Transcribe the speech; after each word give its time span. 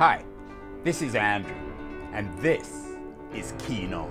Hi, 0.00 0.24
this 0.82 1.02
is 1.02 1.14
Andrew, 1.14 1.74
and 2.14 2.32
this 2.38 2.86
is 3.34 3.52
Keen 3.58 3.92
On, 3.92 4.10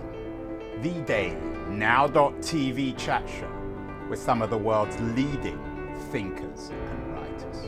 the 0.84 0.92
daily 1.08 1.36
now.tv 1.68 2.96
chat 2.96 3.28
show 3.28 3.52
with 4.08 4.20
some 4.20 4.44
of 4.44 4.52
the 4.52 4.58
world's 4.60 5.00
leading 5.00 5.60
thinkers 6.12 6.70
and 6.70 7.12
writers. 7.12 7.66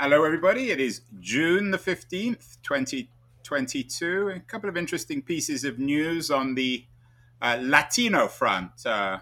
Hello, 0.00 0.24
everybody. 0.24 0.72
It 0.72 0.80
is 0.80 1.02
June 1.20 1.70
the 1.70 1.78
15th, 1.78 2.56
2022. 2.64 4.28
A 4.30 4.40
couple 4.40 4.68
of 4.68 4.76
interesting 4.76 5.22
pieces 5.22 5.62
of 5.62 5.78
news 5.78 6.32
on 6.32 6.56
the 6.56 6.84
uh, 7.40 7.58
Latino 7.60 8.26
front. 8.26 8.84
Uh, 8.84 9.18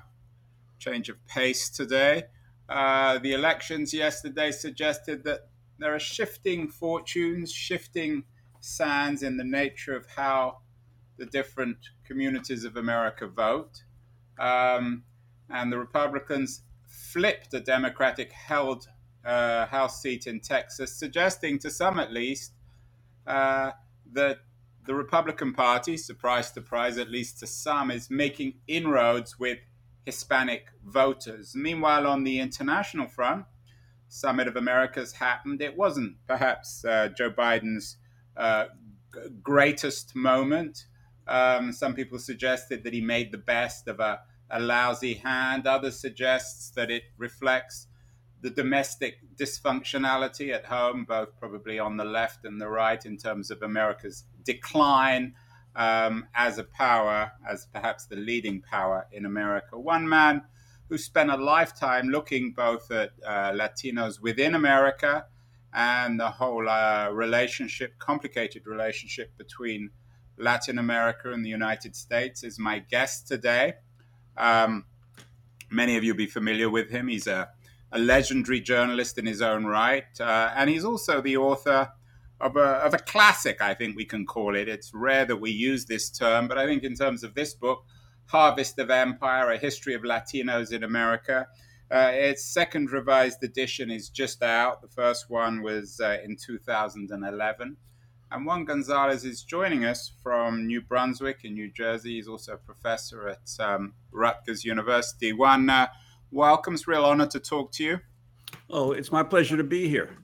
change 0.78 1.10
of 1.10 1.22
pace 1.26 1.68
today. 1.68 2.22
Uh, 2.68 3.18
the 3.18 3.32
elections 3.32 3.92
yesterday 3.92 4.50
suggested 4.50 5.24
that 5.24 5.48
there 5.78 5.94
are 5.94 5.98
shifting 6.00 6.68
fortunes, 6.68 7.52
shifting 7.52 8.24
sands 8.60 9.22
in 9.22 9.36
the 9.36 9.44
nature 9.44 9.96
of 9.96 10.06
how 10.06 10.58
the 11.18 11.26
different 11.26 11.76
communities 12.04 12.64
of 12.64 12.76
America 12.76 13.26
vote. 13.26 13.82
Um, 14.38 15.02
and 15.50 15.72
the 15.72 15.78
Republicans 15.78 16.62
flipped 16.88 17.52
a 17.54 17.60
Democratic 17.60 18.32
held 18.32 18.88
uh, 19.24 19.66
House 19.66 20.00
seat 20.00 20.26
in 20.26 20.40
Texas, 20.40 20.96
suggesting 20.98 21.58
to 21.60 21.70
some 21.70 21.98
at 21.98 22.12
least 22.12 22.52
uh, 23.26 23.72
that 24.12 24.38
the 24.86 24.94
Republican 24.94 25.52
Party, 25.52 25.96
surprise, 25.96 26.48
surprise, 26.48 26.98
at 26.98 27.08
least 27.10 27.38
to 27.40 27.46
some, 27.46 27.90
is 27.90 28.10
making 28.10 28.54
inroads 28.66 29.38
with 29.38 29.58
Hispanic 30.04 30.66
voters. 30.84 31.54
Meanwhile, 31.54 32.06
on 32.06 32.24
the 32.24 32.40
international 32.40 33.06
front, 33.06 33.44
Summit 34.08 34.46
of 34.46 34.56
Americas 34.56 35.12
happened. 35.12 35.62
It 35.62 35.76
wasn't 35.76 36.16
perhaps 36.26 36.84
uh, 36.84 37.08
Joe 37.08 37.30
Biden's 37.30 37.96
uh, 38.36 38.66
greatest 39.42 40.14
moment. 40.14 40.84
Um, 41.26 41.72
some 41.72 41.94
people 41.94 42.18
suggested 42.18 42.84
that 42.84 42.92
he 42.92 43.00
made 43.00 43.32
the 43.32 43.38
best 43.38 43.88
of 43.88 44.00
a, 44.00 44.20
a 44.50 44.60
lousy 44.60 45.14
hand. 45.14 45.66
Others 45.66 45.98
suggest 45.98 46.74
that 46.74 46.90
it 46.90 47.04
reflects 47.16 47.86
the 48.42 48.50
domestic 48.50 49.18
dysfunctionality 49.36 50.52
at 50.52 50.66
home, 50.66 51.04
both 51.08 51.38
probably 51.38 51.78
on 51.78 51.96
the 51.96 52.04
left 52.04 52.44
and 52.44 52.60
the 52.60 52.68
right, 52.68 53.06
in 53.06 53.16
terms 53.16 53.50
of 53.50 53.62
America's 53.62 54.24
decline 54.44 55.34
um, 55.74 56.26
as 56.34 56.58
a 56.58 56.64
power, 56.64 57.32
as 57.48 57.66
perhaps 57.72 58.06
the 58.06 58.16
leading 58.16 58.60
power 58.60 59.06
in 59.12 59.24
America. 59.24 59.78
One 59.78 60.08
man 60.08 60.42
who 60.88 60.98
spent 60.98 61.30
a 61.30 61.36
lifetime 61.36 62.08
looking 62.08 62.52
both 62.52 62.90
at 62.90 63.10
uh, 63.26 63.52
Latinos 63.52 64.20
within 64.20 64.54
America 64.54 65.24
and 65.72 66.20
the 66.20 66.28
whole 66.28 66.68
uh, 66.68 67.08
relationship, 67.10 67.98
complicated 67.98 68.66
relationship 68.66 69.36
between 69.38 69.90
Latin 70.36 70.78
America 70.78 71.32
and 71.32 71.44
the 71.44 71.48
United 71.48 71.96
States, 71.96 72.44
is 72.44 72.58
my 72.58 72.78
guest 72.78 73.26
today. 73.26 73.74
Um, 74.36 74.84
many 75.70 75.96
of 75.96 76.04
you 76.04 76.12
will 76.12 76.18
be 76.18 76.26
familiar 76.26 76.68
with 76.68 76.90
him. 76.90 77.08
He's 77.08 77.26
a, 77.26 77.48
a 77.90 77.98
legendary 77.98 78.60
journalist 78.60 79.16
in 79.16 79.24
his 79.24 79.40
own 79.40 79.64
right, 79.64 80.04
uh, 80.20 80.52
and 80.54 80.68
he's 80.68 80.84
also 80.84 81.22
the 81.22 81.38
author 81.38 81.90
of 82.42 82.56
a, 82.56 82.84
of 82.84 82.92
a 82.92 82.98
classic, 82.98 83.62
I 83.62 83.72
think 83.72 83.96
we 83.96 84.04
can 84.04 84.26
call 84.26 84.56
it. 84.56 84.68
It's 84.68 84.92
rare 84.92 85.24
that 85.24 85.36
we 85.36 85.52
use 85.52 85.86
this 85.86 86.10
term, 86.10 86.48
but 86.48 86.58
I 86.58 86.66
think 86.66 86.82
in 86.82 86.94
terms 86.94 87.22
of 87.22 87.34
this 87.34 87.54
book, 87.54 87.84
Harvest 88.26 88.78
of 88.80 88.90
Empire, 88.90 89.52
A 89.52 89.58
History 89.58 89.94
of 89.94 90.02
Latinos 90.02 90.72
in 90.72 90.82
America, 90.82 91.46
uh, 91.90 92.10
its 92.12 92.44
second 92.44 92.90
revised 92.90 93.44
edition 93.44 93.90
is 93.90 94.08
just 94.08 94.42
out. 94.42 94.82
The 94.82 94.88
first 94.88 95.30
one 95.30 95.62
was 95.62 96.00
uh, 96.00 96.18
in 96.24 96.36
2011. 96.36 97.76
And 98.30 98.46
Juan 98.46 98.64
Gonzalez 98.64 99.24
is 99.24 99.42
joining 99.42 99.84
us 99.84 100.10
from 100.22 100.66
New 100.66 100.80
Brunswick 100.80 101.40
in 101.44 101.52
New 101.52 101.70
Jersey. 101.70 102.14
He's 102.14 102.28
also 102.28 102.54
a 102.54 102.56
professor 102.56 103.28
at 103.28 103.42
um, 103.60 103.92
Rutgers 104.10 104.64
University. 104.64 105.32
Juan, 105.32 105.68
uh, 105.68 105.88
welcome. 106.30 106.74
It's 106.74 106.88
a 106.88 106.90
real 106.90 107.04
honor 107.04 107.26
to 107.26 107.38
talk 107.38 107.72
to 107.72 107.84
you. 107.84 108.00
Oh, 108.70 108.92
it's 108.92 109.12
my 109.12 109.22
pleasure 109.22 109.58
to 109.58 109.64
be 109.64 109.86
here. 109.86 110.16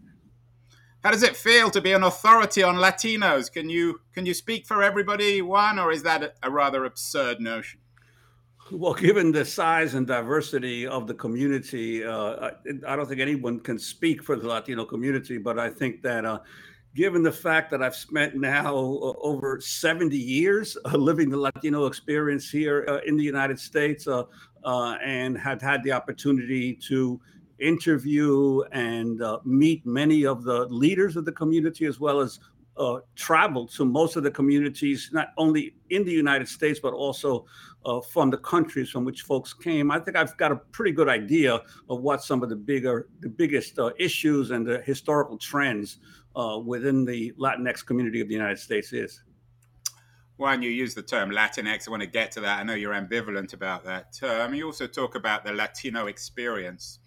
How 1.05 1.13
does 1.13 1.23
it 1.23 1.37
feel 1.37 1.71
to 1.71 1.81
be 1.81 1.93
an 1.93 2.03
authority 2.03 2.63
on 2.63 2.75
Latinos? 2.75 3.53
Can 3.53 3.69
you 3.69 4.01
can 4.15 4.27
you 4.27 4.35
speak 4.35 4.67
for 4.67 4.83
everybody, 4.83 5.41
Juan, 5.43 5.79
or 5.79 5.93
is 5.93 6.03
that 6.03 6.35
a, 6.43 6.51
rather 6.51 6.85
absurd 6.85 7.41
notion? 7.41 7.81
Well, 8.73 8.95
given 8.95 9.31
the 9.31 9.45
size 9.45 9.95
and 9.95 10.07
diversity 10.07 10.87
of 10.87 11.07
the 11.07 11.15
community, 11.15 12.05
uh, 12.05 12.51
I, 12.51 12.51
I, 12.87 12.97
don't 12.97 13.07
think 13.07 13.21
anyone 13.21 13.61
can 13.61 13.79
speak 13.79 14.23
for 14.23 14.37
the 14.37 14.47
Latino 14.47 14.85
community. 14.85 15.39
But 15.39 15.59
I 15.59 15.71
think 15.71 16.03
that, 16.03 16.27
uh, 16.27 16.41
given 16.95 17.23
the 17.23 17.33
fact 17.33 17.71
that 17.71 17.83
I've 17.83 17.97
spent 17.97 18.35
now 18.35 18.75
uh, 18.77 19.15
over 19.23 19.61
70 19.61 20.17
years 20.19 20.77
uh, 20.85 20.97
living 20.99 21.31
the 21.31 21.39
Latino 21.39 21.87
experience 21.87 22.51
here 22.51 22.85
uh, 22.89 22.99
in 23.07 23.17
the 23.17 23.25
United 23.25 23.59
States, 23.59 24.07
uh, 24.07 24.25
and 25.03 25.39
have 25.39 25.63
had 25.63 25.83
the 25.85 25.93
opportunity 25.93 26.75
to 26.75 27.21
interview 27.61 28.63
and 28.73 29.23
uh, 29.23 29.39
meet 29.45 29.85
many 29.87 30.25
of 30.27 30.45
the 30.45 30.67
leaders 30.67 31.17
of 31.17 31.25
the 31.25 31.33
community 31.33 31.87
as 31.87 31.99
well 31.99 32.21
as 32.21 32.41
uh, 32.79 33.01
travel 33.17 33.67
to 33.67 33.85
most 33.85 34.17
of 34.17 34.23
the 34.23 34.31
communities, 34.31 35.11
not 35.13 35.29
only 35.37 35.75
in 35.91 36.05
the 36.05 36.13
United 36.13 36.49
States, 36.49 36.79
but 36.79 36.95
also 36.95 37.45
uh, 37.85 38.01
from 38.01 38.31
the 38.31 38.39
countries 38.39 38.91
from 38.91 39.05
which 39.05 39.23
folks 39.23 39.53
came. 39.53 39.91
I 39.91 39.99
think 39.99 40.17
I've 40.17 40.37
got 40.37 40.53
a 40.53 40.57
pretty 40.57 40.93
good 40.93 41.09
idea 41.09 41.61
of 41.89 42.01
what 42.01 42.23
some 42.23 42.43
of 42.43 42.49
the 42.49 42.57
bigger, 42.57 43.09
the 43.21 43.29
biggest 43.29 43.79
uh, 43.79 43.91
issues 43.99 44.51
and 44.51 44.67
the 44.67 44.81
historical 44.83 45.37
trends 45.39 45.99
uh, 46.37 46.59
within 46.65 47.05
the 47.05 47.33
Latinx 47.33 47.85
community 47.85 48.21
of 48.21 48.29
the 48.29 48.35
United 48.35 48.59
States 48.59 48.93
is. 48.93 49.23
When 50.37 50.63
you 50.63 50.71
use 50.71 50.95
the 50.95 51.03
term 51.03 51.31
Latinx, 51.31 51.89
I 51.89 51.91
want 51.91 52.03
to 52.03 52.09
get 52.09 52.31
to 52.33 52.41
that. 52.43 52.61
I 52.61 52.63
know 52.63 52.75
you're 52.75 52.95
ambivalent 52.95 53.55
about 53.55 53.85
that 53.87 54.13
term. 54.13 54.55
You 54.55 54.67
also 54.67 54.87
talk 54.87 55.17
about 55.17 55.45
the 55.45 55.53
Latino 55.53 56.07
experience 56.07 57.01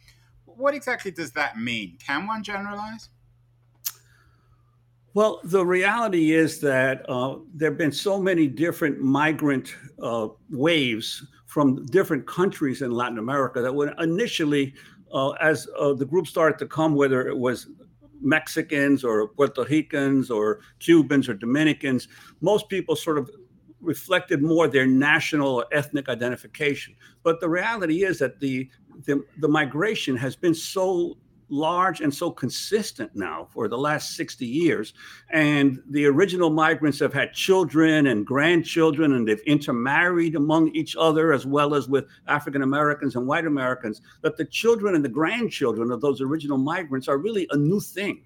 what 0.58 0.74
exactly 0.74 1.12
does 1.12 1.32
that 1.32 1.58
mean? 1.60 1.98
Can 2.06 2.28
one 2.28 2.44
generalize? 2.44 3.10
Well, 5.14 5.42
the 5.44 5.66
reality 5.66 6.32
is 6.32 6.62
that 6.62 7.08
uh, 7.10 7.38
there 7.54 7.72
have 7.72 7.78
been 7.78 7.92
so 7.92 8.20
many 8.20 8.48
different 8.48 9.02
migrant 9.02 9.76
uh, 10.02 10.30
waves 10.50 11.26
from 11.48 11.86
different 11.88 12.26
countries 12.26 12.82
in 12.82 12.92
Latin 12.92 13.18
America 13.18 13.62
that 13.62 13.76
when 13.76 13.94
initially, 14.00 14.74
uh, 15.14 15.32
as 15.32 15.68
uh, 15.78 15.94
the 15.94 16.06
group 16.06 16.28
started 16.28 16.58
to 16.60 16.66
come, 16.66 16.96
whether 16.96 17.28
it 17.28 17.38
was 17.38 17.68
Mexicans 18.22 19.04
or 19.04 19.28
Puerto 19.28 19.66
Ricans 19.66 20.32
or 20.32 20.62
Cubans 20.80 21.28
or 21.28 21.34
Dominicans, 21.34 22.08
most 22.40 22.70
people 22.70 22.96
sort 22.96 23.18
of 23.18 23.30
reflected 23.82 24.42
more 24.42 24.68
their 24.68 24.86
national 24.86 25.56
or 25.56 25.66
ethnic 25.72 26.10
identification. 26.10 26.96
But 27.24 27.40
the 27.40 27.50
reality 27.50 28.04
is 28.04 28.20
that 28.20 28.40
the 28.40 28.70
the, 29.06 29.24
the 29.40 29.48
migration 29.48 30.16
has 30.18 30.36
been 30.36 30.54
so 30.54 31.18
large 31.52 32.00
and 32.00 32.14
so 32.14 32.32
consistent 32.32 33.12
now 33.14 33.48
for 33.52 33.68
the 33.68 33.78
last 33.78 34.16
60 34.16 34.46
years. 34.46 34.94
And 35.30 35.80
the 35.90 36.06
original 36.06 36.50
migrants 36.50 37.00
have 37.00 37.14
had 37.14 37.34
children 37.34 38.08
and 38.08 38.26
grandchildren, 38.26 39.14
and 39.14 39.28
they've 39.28 39.42
intermarried 39.42 40.36
among 40.36 40.70
each 40.70 40.96
other 40.98 41.34
as 41.34 41.46
well 41.46 41.76
as 41.76 41.88
with 41.88 42.06
African 42.28 42.62
Americans 42.62 43.16
and 43.16 43.28
white 43.28 43.46
Americans. 43.46 44.02
That 44.22 44.38
the 44.38 44.46
children 44.46 44.96
and 44.96 45.04
the 45.04 45.10
grandchildren 45.10 45.92
of 45.92 46.02
those 46.02 46.22
original 46.22 46.58
migrants 46.58 47.08
are 47.08 47.18
really 47.18 47.48
a 47.52 47.58
new 47.58 47.82
thing. 47.82 48.24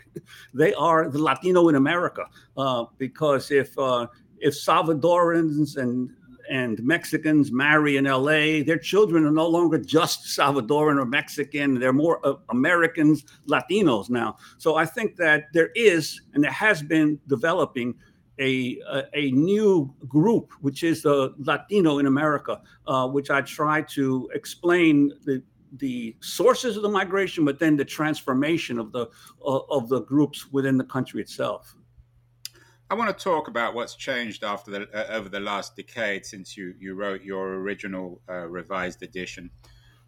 They 0.53 0.73
are 0.75 1.09
the 1.09 1.21
Latino 1.21 1.67
in 1.69 1.75
America. 1.75 2.25
Uh, 2.55 2.85
because 2.97 3.51
if 3.51 3.77
uh, 3.77 4.07
if 4.45 4.53
Salvadorans 4.53 5.75
and 5.75 6.11
and 6.47 6.79
Mexicans 6.83 7.51
marry 7.51 7.97
in 7.97 8.05
LA, 8.05 8.61
their 8.63 8.77
children 8.77 9.25
are 9.25 9.31
no 9.31 9.47
longer 9.47 9.79
just 9.79 10.25
Salvadoran 10.25 10.99
or 10.99 11.05
Mexican. 11.05 11.79
They're 11.79 11.91
more 11.91 12.19
uh, 12.23 12.35
Americans, 12.49 13.25
Latinos 13.47 14.11
now. 14.11 14.37
So 14.59 14.75
I 14.75 14.85
think 14.85 15.15
that 15.15 15.45
there 15.53 15.71
is, 15.73 16.21
and 16.35 16.43
there 16.43 16.51
has 16.51 16.83
been 16.83 17.19
developing 17.27 17.95
a, 18.37 18.77
a, 18.87 19.03
a 19.15 19.31
new 19.31 19.91
group, 20.07 20.51
which 20.61 20.83
is 20.83 21.01
the 21.01 21.33
Latino 21.39 21.97
in 21.97 22.05
America, 22.05 22.61
uh, 22.85 23.07
which 23.07 23.31
I 23.31 23.41
try 23.41 23.81
to 23.81 24.29
explain 24.35 25.13
the, 25.25 25.41
the 25.77 26.15
sources 26.19 26.77
of 26.77 26.83
the 26.83 26.89
migration, 26.89 27.43
but 27.43 27.57
then 27.57 27.75
the 27.75 27.85
transformation 27.85 28.77
of 28.77 28.91
the 28.91 29.07
uh, 29.43 29.59
of 29.71 29.89
the 29.89 30.01
groups 30.01 30.51
within 30.51 30.77
the 30.77 30.83
country 30.83 31.21
itself. 31.21 31.74
I 32.87 32.93
want 32.93 33.17
to 33.17 33.23
talk 33.23 33.47
about 33.47 33.73
what's 33.73 33.95
changed 33.95 34.43
after 34.43 34.69
the, 34.69 34.89
uh, 34.93 35.15
over 35.15 35.27
the 35.27 35.39
last 35.39 35.75
decade 35.75 36.23
since 36.23 36.55
you, 36.55 36.75
you 36.79 36.93
wrote 36.93 37.23
your 37.23 37.55
original 37.55 38.21
uh, 38.29 38.47
revised 38.47 39.01
edition. 39.01 39.49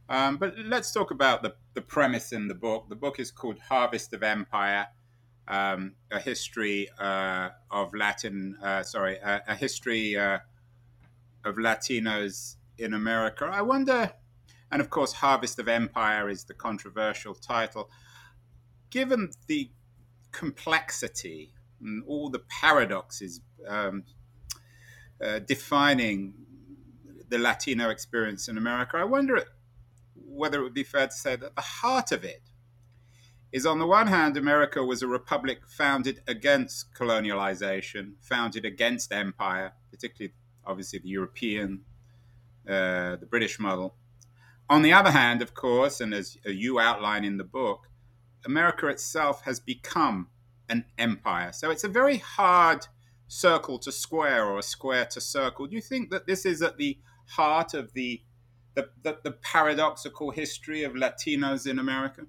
Um, 0.10 0.38
but 0.38 0.54
let's 0.58 0.92
talk 0.92 1.10
about 1.10 1.42
the, 1.42 1.56
the 1.74 1.82
premise 1.82 2.32
in 2.32 2.48
the 2.48 2.54
book. 2.54 2.88
The 2.88 2.96
book 2.96 3.20
is 3.20 3.32
called 3.32 3.58
Harvest 3.58 4.14
of 4.14 4.22
Empire, 4.22 4.88
um, 5.48 5.96
a 6.12 6.20
history 6.20 6.88
uh, 7.00 7.50
of 7.72 7.96
Latin, 7.96 8.58
uh, 8.64 8.84
sorry, 8.84 9.18
a 9.24 9.56
history 9.56 10.16
uh, 10.16 10.38
of 11.44 11.56
Latinos 11.56 12.58
in 12.78 12.94
America. 12.94 13.50
I 13.52 13.64
wonder, 13.64 14.14
and 14.72 14.82
of 14.82 14.92
course, 14.92 15.14
Harvest 15.14 15.58
of 15.58 15.68
Empire 15.68 16.30
is 16.30 16.44
the 16.44 16.54
controversial 16.54 17.34
title. 17.34 17.90
given 18.90 19.32
the 19.48 19.72
complexity 20.32 21.54
all 22.08 22.30
the 22.30 22.40
paradoxes 22.40 23.42
um, 23.68 24.04
uh, 25.24 25.40
defining 25.40 26.34
the 27.30 27.38
Latino 27.38 27.90
experience 27.90 28.48
in 28.48 28.58
America, 28.58 28.98
I 28.98 29.04
wonder 29.04 29.44
whether 30.16 30.60
it 30.60 30.64
would 30.64 30.74
be 30.74 30.84
fair 30.84 31.08
to 31.08 31.14
say 31.14 31.36
that 31.36 31.56
the 31.56 31.62
heart 31.62 32.12
of 32.12 32.24
it 32.24 32.42
is 33.52 33.66
on 33.66 33.80
the 33.80 33.88
one 33.88 34.08
hand, 34.08 34.36
America 34.36 34.84
was 34.84 35.02
a 35.02 35.08
republic 35.08 35.60
founded 35.68 36.22
against 36.28 36.94
colonialization, 36.94 38.14
founded 38.22 38.66
against 38.66 39.14
empire, 39.14 39.74
particularly, 39.90 40.34
obviously, 40.66 41.00
the 41.00 41.08
European, 41.10 41.82
uh, 42.68 43.16
the 43.16 43.28
British 43.30 43.58
model. 43.60 43.96
On 44.70 44.82
the 44.82 44.92
other 44.92 45.12
hand, 45.12 45.42
of 45.42 45.54
course, 45.54 46.02
and 46.02 46.14
as 46.14 46.38
you 46.46 46.78
outline 46.80 47.24
in 47.24 47.38
the 47.38 47.46
book, 47.46 47.88
America 48.46 48.88
itself 48.88 49.44
has 49.44 49.62
become 49.62 50.28
an 50.70 50.86
empire. 50.98 51.52
So 51.52 51.72
it's 51.72 51.84
a 51.84 51.90
very 51.90 52.18
hard 52.18 52.86
circle 53.28 53.78
to 53.80 53.92
square 53.92 54.46
or 54.46 54.60
a 54.60 54.64
square 54.64 55.06
to 55.06 55.22
circle. 55.22 55.68
Do 55.68 55.76
you 55.76 55.82
think 55.82 56.10
that 56.12 56.28
this 56.28 56.46
is 56.46 56.62
at 56.62 56.78
the 56.78 56.98
heart 57.28 57.74
of 57.74 57.94
the 57.94 58.22
the, 58.76 58.90
the, 59.02 59.18
the 59.24 59.32
paradoxical 59.32 60.30
history 60.30 60.84
of 60.84 60.94
Latinos 60.94 61.66
in 61.66 61.80
America? 61.80 62.22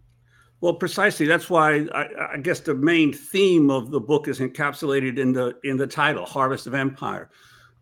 Well, 0.62 0.72
precisely. 0.72 1.26
That's 1.26 1.50
why 1.50 1.86
I, 1.94 2.08
I, 2.32 2.38
guess 2.38 2.60
the 2.60 2.74
main 2.74 3.12
theme 3.12 3.70
of 3.70 3.90
the 3.90 4.00
book 4.00 4.26
is 4.28 4.40
encapsulated 4.40 5.18
in 5.18 5.32
the 5.32 5.54
in 5.62 5.76
the 5.76 5.86
title, 5.86 6.24
"Harvest 6.24 6.66
of 6.66 6.74
Empire." 6.74 7.30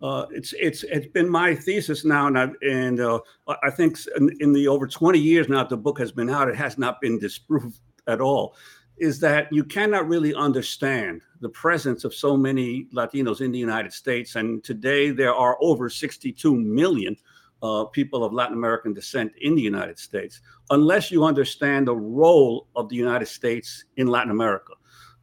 Uh, 0.02 0.26
it's 0.30 0.52
it's 0.58 0.82
it's 0.84 1.06
been 1.06 1.28
my 1.28 1.54
thesis 1.54 2.04
now, 2.04 2.26
and 2.26 2.38
I, 2.38 2.48
and 2.60 3.00
uh, 3.00 3.20
I 3.62 3.70
think 3.70 3.98
in, 4.16 4.30
in, 4.40 4.52
the 4.52 4.68
over 4.68 4.86
twenty 4.86 5.18
years 5.18 5.48
now 5.48 5.64
the 5.64 5.76
book 5.76 5.98
has 5.98 6.12
been 6.12 6.28
out, 6.28 6.48
it 6.48 6.56
has 6.56 6.76
not 6.76 7.00
been 7.00 7.18
disproved 7.18 7.80
at 8.06 8.20
all. 8.20 8.54
Is 8.98 9.20
that 9.20 9.52
you 9.52 9.62
cannot 9.62 10.08
really 10.08 10.34
understand 10.34 11.20
the 11.40 11.50
presence 11.50 12.04
of 12.04 12.14
so 12.14 12.34
many 12.34 12.86
Latinos 12.94 13.42
in 13.42 13.52
the 13.52 13.58
United 13.58 13.92
States, 13.92 14.36
and 14.36 14.64
today 14.64 15.10
there 15.10 15.34
are 15.34 15.58
over 15.60 15.90
sixty-two 15.90 16.56
million 16.56 17.14
uh, 17.62 17.84
people 17.84 18.24
of 18.24 18.32
Latin 18.32 18.56
American 18.56 18.94
descent 18.94 19.32
in 19.42 19.54
the 19.54 19.60
United 19.60 19.98
States, 19.98 20.40
unless 20.70 21.10
you 21.10 21.24
understand 21.24 21.86
the 21.86 21.94
role 21.94 22.68
of 22.74 22.88
the 22.88 22.96
United 22.96 23.26
States 23.26 23.84
in 23.96 24.06
Latin 24.06 24.30
America. 24.30 24.72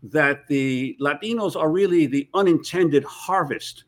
That 0.04 0.48
the 0.48 0.96
Latinos 1.02 1.56
are 1.56 1.72
really 1.72 2.06
the 2.06 2.30
unintended 2.36 3.04
harvest 3.06 3.86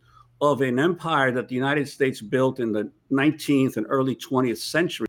of 0.52 0.62
an 0.62 0.80
empire 0.80 1.32
that 1.32 1.48
the 1.48 1.56
United 1.56 1.88
States 1.88 2.22
built 2.22 2.60
in 2.60 2.72
the 2.72 2.92
19th 3.12 3.78
and 3.78 3.86
early 3.90 4.16
20th 4.16 4.58
century, 4.58 5.08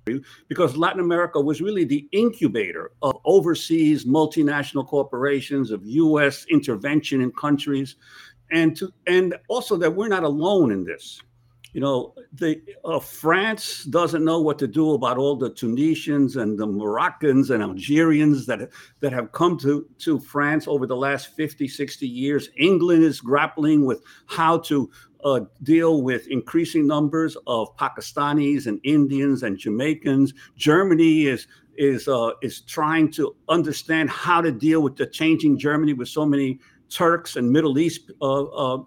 because 0.49 0.77
Latin 0.77 1.01
America 1.01 1.41
was 1.41 1.61
really 1.61 1.85
the 1.85 2.09
incubator 2.13 2.93
of 3.03 3.17
overseas 3.25 4.05
multinational 4.05 4.87
corporations, 4.87 5.71
of 5.71 5.85
U.S. 5.85 6.47
intervention 6.51 7.21
in 7.21 7.33
countries, 7.33 7.97
and 8.51 8.77
to 8.77 8.93
and 9.07 9.35
also 9.49 9.77
that 9.77 9.95
we're 9.95 10.09
not 10.09 10.23
alone 10.23 10.71
in 10.71 10.85
this 10.85 11.21
you 11.77 11.83
know, 11.83 12.15
the 12.33 12.63
uh, 12.87 12.99
France 12.99 13.85
doesn't 13.85 14.25
know 14.25 14.41
what 14.41 14.59
to 14.61 14.67
do 14.67 14.95
about 14.95 15.19
all 15.19 15.37
the 15.37 15.51
Tunisians 15.51 16.37
and 16.37 16.59
the 16.59 16.67
Moroccans 16.67 17.51
and 17.51 17.63
Algerians 17.63 18.47
that 18.47 18.71
that 19.01 19.13
have 19.13 19.33
come 19.33 19.59
to 19.59 19.87
to 19.99 20.19
France 20.19 20.67
over 20.67 20.87
the 20.87 20.97
last 20.97 21.37
50, 21.37 21.69
60 21.69 22.09
years. 22.09 22.49
England 22.57 23.05
is 23.05 23.21
grappling 23.21 23.85
with 23.85 24.03
how 24.25 24.57
to 24.61 24.91
uh, 25.25 25.41
deal 25.63 26.03
with 26.03 26.27
increasing 26.29 26.87
numbers 26.87 27.37
of 27.47 27.77
Pakistanis 27.77 28.67
and 28.67 28.81
Indians 28.85 29.43
and 29.43 29.59
Jamaicans. 29.59 30.33
Germany 30.57 31.27
is 31.27 31.47
is 31.77 32.09
uh, 32.09 32.31
is 32.43 32.61
trying 32.63 33.11
to 33.13 33.37
understand 33.49 34.11
how 34.11 34.41
to 34.41 34.53
deal 34.53 34.83
with 34.83 34.97
the 34.97 35.07
changing 35.07 35.59
Germany 35.59 35.93
with 35.93 36.09
so 36.09 36.25
many 36.25 36.61
Turks 36.89 37.37
and 37.37 37.51
Middle 37.51 37.79
East 37.79 38.11
uh, 38.23 38.45
uh 38.45 38.83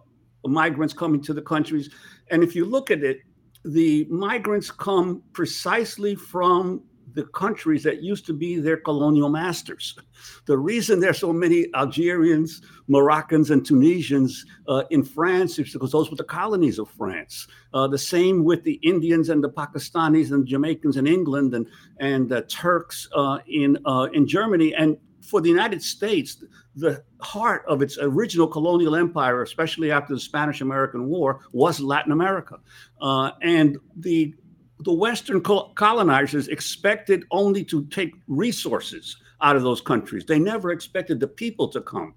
migrants 0.45 0.93
coming 0.93 1.21
to 1.21 1.33
the 1.33 1.41
countries. 1.41 1.89
And 2.31 2.43
if 2.43 2.55
you 2.55 2.65
look 2.65 2.91
at 2.91 3.03
it, 3.03 3.19
the 3.65 4.05
migrants 4.05 4.71
come 4.71 5.21
precisely 5.33 6.15
from 6.15 6.81
the 7.13 7.25
countries 7.25 7.83
that 7.83 8.01
used 8.01 8.25
to 8.25 8.33
be 8.33 8.59
their 8.59 8.77
colonial 8.77 9.29
masters. 9.29 9.95
The 10.45 10.57
reason 10.57 10.99
there's 10.99 11.19
so 11.19 11.33
many 11.33 11.67
Algerians, 11.73 12.61
Moroccans, 12.87 13.51
and 13.51 13.65
Tunisians 13.65 14.45
uh, 14.67 14.83
in 14.89 15.03
France 15.03 15.57
is 15.59 15.73
because 15.73 15.91
those 15.91 16.09
were 16.09 16.17
the 16.17 16.23
colonies 16.23 16.79
of 16.79 16.89
France. 16.89 17.47
Uh, 17.73 17.87
the 17.87 17.97
same 17.97 18.43
with 18.43 18.63
the 18.63 18.79
Indians 18.83 19.29
and 19.29 19.43
the 19.43 19.49
Pakistanis 19.49 20.31
and 20.31 20.45
Jamaicans 20.45 20.97
in 20.97 21.07
England 21.07 21.53
and 21.53 21.67
and 21.99 22.29
the 22.29 22.41
Turks 22.43 23.07
uh, 23.15 23.39
in 23.47 23.77
uh, 23.85 24.07
in 24.13 24.27
Germany. 24.27 24.73
And 24.75 24.97
for 25.21 25.41
the 25.41 25.49
United 25.49 25.81
States, 25.83 26.43
the 26.75 27.03
heart 27.21 27.63
of 27.67 27.81
its 27.81 27.97
original 28.01 28.47
colonial 28.47 28.95
empire, 28.95 29.41
especially 29.43 29.91
after 29.91 30.13
the 30.13 30.19
Spanish 30.19 30.61
American 30.61 31.07
War, 31.07 31.41
was 31.51 31.79
Latin 31.79 32.11
America. 32.11 32.57
Uh, 33.01 33.31
and 33.41 33.77
the, 33.97 34.33
the 34.81 34.93
Western 34.93 35.41
colonizers 35.41 36.47
expected 36.47 37.25
only 37.31 37.63
to 37.65 37.85
take 37.87 38.13
resources 38.27 39.17
out 39.41 39.55
of 39.55 39.63
those 39.63 39.81
countries. 39.81 40.25
They 40.25 40.39
never 40.39 40.71
expected 40.71 41.19
the 41.19 41.27
people 41.27 41.67
to 41.69 41.81
come. 41.81 42.13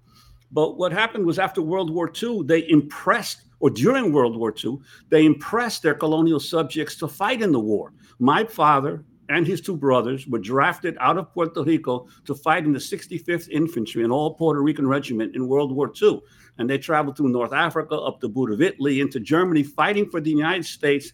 But 0.51 0.77
what 0.77 0.91
happened 0.91 1.25
was 1.25 1.39
after 1.39 1.61
World 1.61 1.89
War 1.89 2.11
II, 2.21 2.43
they 2.45 2.69
impressed, 2.69 3.41
or 3.59 3.69
during 3.69 4.13
World 4.13 4.37
War 4.37 4.53
II, 4.63 4.77
they 5.09 5.25
impressed 5.25 5.81
their 5.81 5.95
colonial 5.95 6.39
subjects 6.39 6.95
to 6.97 7.07
fight 7.07 7.41
in 7.41 7.51
the 7.51 7.59
war. 7.59 7.91
My 8.19 8.43
father 8.43 9.03
and 9.29 9.47
his 9.47 9.61
two 9.61 9.75
brothers 9.75 10.27
were 10.27 10.39
drafted 10.39 10.95
out 10.99 11.17
of 11.17 11.33
Puerto 11.33 11.63
Rico 11.63 12.07
to 12.25 12.35
fight 12.35 12.65
in 12.65 12.73
the 12.73 12.79
65th 12.79 13.49
Infantry, 13.49 14.03
an 14.03 14.11
all 14.11 14.35
Puerto 14.35 14.61
Rican 14.61 14.87
regiment 14.87 15.35
in 15.35 15.47
World 15.47 15.71
War 15.71 15.91
II. 16.01 16.21
And 16.59 16.69
they 16.69 16.77
traveled 16.77 17.17
through 17.17 17.29
North 17.29 17.53
Africa, 17.53 17.95
up 17.95 18.19
the 18.19 18.29
boot 18.29 18.51
of 18.51 18.61
Italy, 18.61 19.01
into 19.01 19.19
Germany, 19.19 19.63
fighting 19.63 20.09
for 20.09 20.21
the 20.21 20.29
United 20.29 20.65
States. 20.65 21.13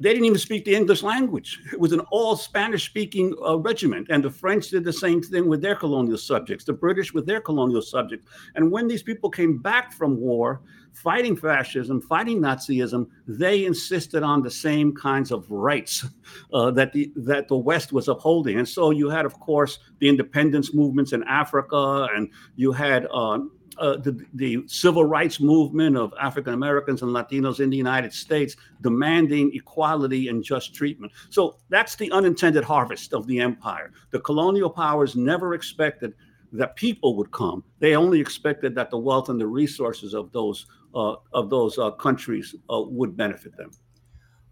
They 0.00 0.10
didn't 0.10 0.26
even 0.26 0.38
speak 0.38 0.64
the 0.64 0.74
English 0.74 1.02
language. 1.02 1.60
It 1.72 1.80
was 1.80 1.92
an 1.92 2.00
all 2.12 2.36
Spanish 2.36 2.86
speaking 2.86 3.34
uh, 3.44 3.58
regiment. 3.58 4.06
And 4.10 4.22
the 4.22 4.30
French 4.30 4.68
did 4.68 4.84
the 4.84 4.92
same 4.92 5.20
thing 5.20 5.48
with 5.48 5.60
their 5.60 5.74
colonial 5.74 6.18
subjects, 6.18 6.64
the 6.64 6.72
British 6.72 7.12
with 7.12 7.26
their 7.26 7.40
colonial 7.40 7.82
subjects. 7.82 8.26
And 8.54 8.70
when 8.70 8.86
these 8.86 9.02
people 9.02 9.28
came 9.28 9.58
back 9.58 9.92
from 9.92 10.20
war, 10.20 10.60
fighting 10.92 11.36
fascism, 11.36 12.00
fighting 12.00 12.40
Nazism, 12.40 13.08
they 13.26 13.64
insisted 13.64 14.22
on 14.22 14.42
the 14.42 14.50
same 14.50 14.94
kinds 14.94 15.32
of 15.32 15.50
rights 15.50 16.06
uh, 16.52 16.70
that 16.72 16.92
the 16.92 17.12
that 17.16 17.48
the 17.48 17.56
West 17.56 17.92
was 17.92 18.06
upholding. 18.08 18.58
And 18.58 18.68
so 18.68 18.90
you 18.90 19.08
had, 19.08 19.26
of 19.26 19.38
course, 19.40 19.80
the 19.98 20.08
independence 20.08 20.72
movements 20.72 21.12
in 21.12 21.24
Africa, 21.24 22.08
and 22.14 22.30
you 22.56 22.72
had. 22.72 23.06
Uh, 23.12 23.40
uh, 23.78 23.96
the, 23.96 24.24
the 24.34 24.62
civil 24.66 25.04
rights 25.04 25.40
movement 25.40 25.96
of 25.96 26.12
African 26.20 26.54
Americans 26.54 27.02
and 27.02 27.10
Latinos 27.10 27.60
in 27.60 27.70
the 27.70 27.76
United 27.76 28.12
States 28.12 28.56
demanding 28.80 29.50
equality 29.54 30.28
and 30.28 30.42
just 30.42 30.74
treatment. 30.74 31.12
So 31.30 31.58
that's 31.68 31.96
the 31.96 32.10
unintended 32.12 32.64
harvest 32.64 33.14
of 33.14 33.26
the 33.26 33.40
empire. 33.40 33.92
The 34.10 34.20
colonial 34.20 34.70
powers 34.70 35.16
never 35.16 35.54
expected 35.54 36.14
that 36.52 36.76
people 36.76 37.16
would 37.16 37.30
come. 37.30 37.62
They 37.78 37.94
only 37.94 38.20
expected 38.20 38.74
that 38.74 38.90
the 38.90 38.98
wealth 38.98 39.28
and 39.28 39.40
the 39.40 39.46
resources 39.46 40.14
of 40.14 40.32
those 40.32 40.66
uh, 40.94 41.16
of 41.32 41.50
those 41.50 41.78
uh, 41.78 41.90
countries 41.92 42.54
uh, 42.70 42.80
would 42.80 43.16
benefit 43.16 43.56
them. 43.56 43.70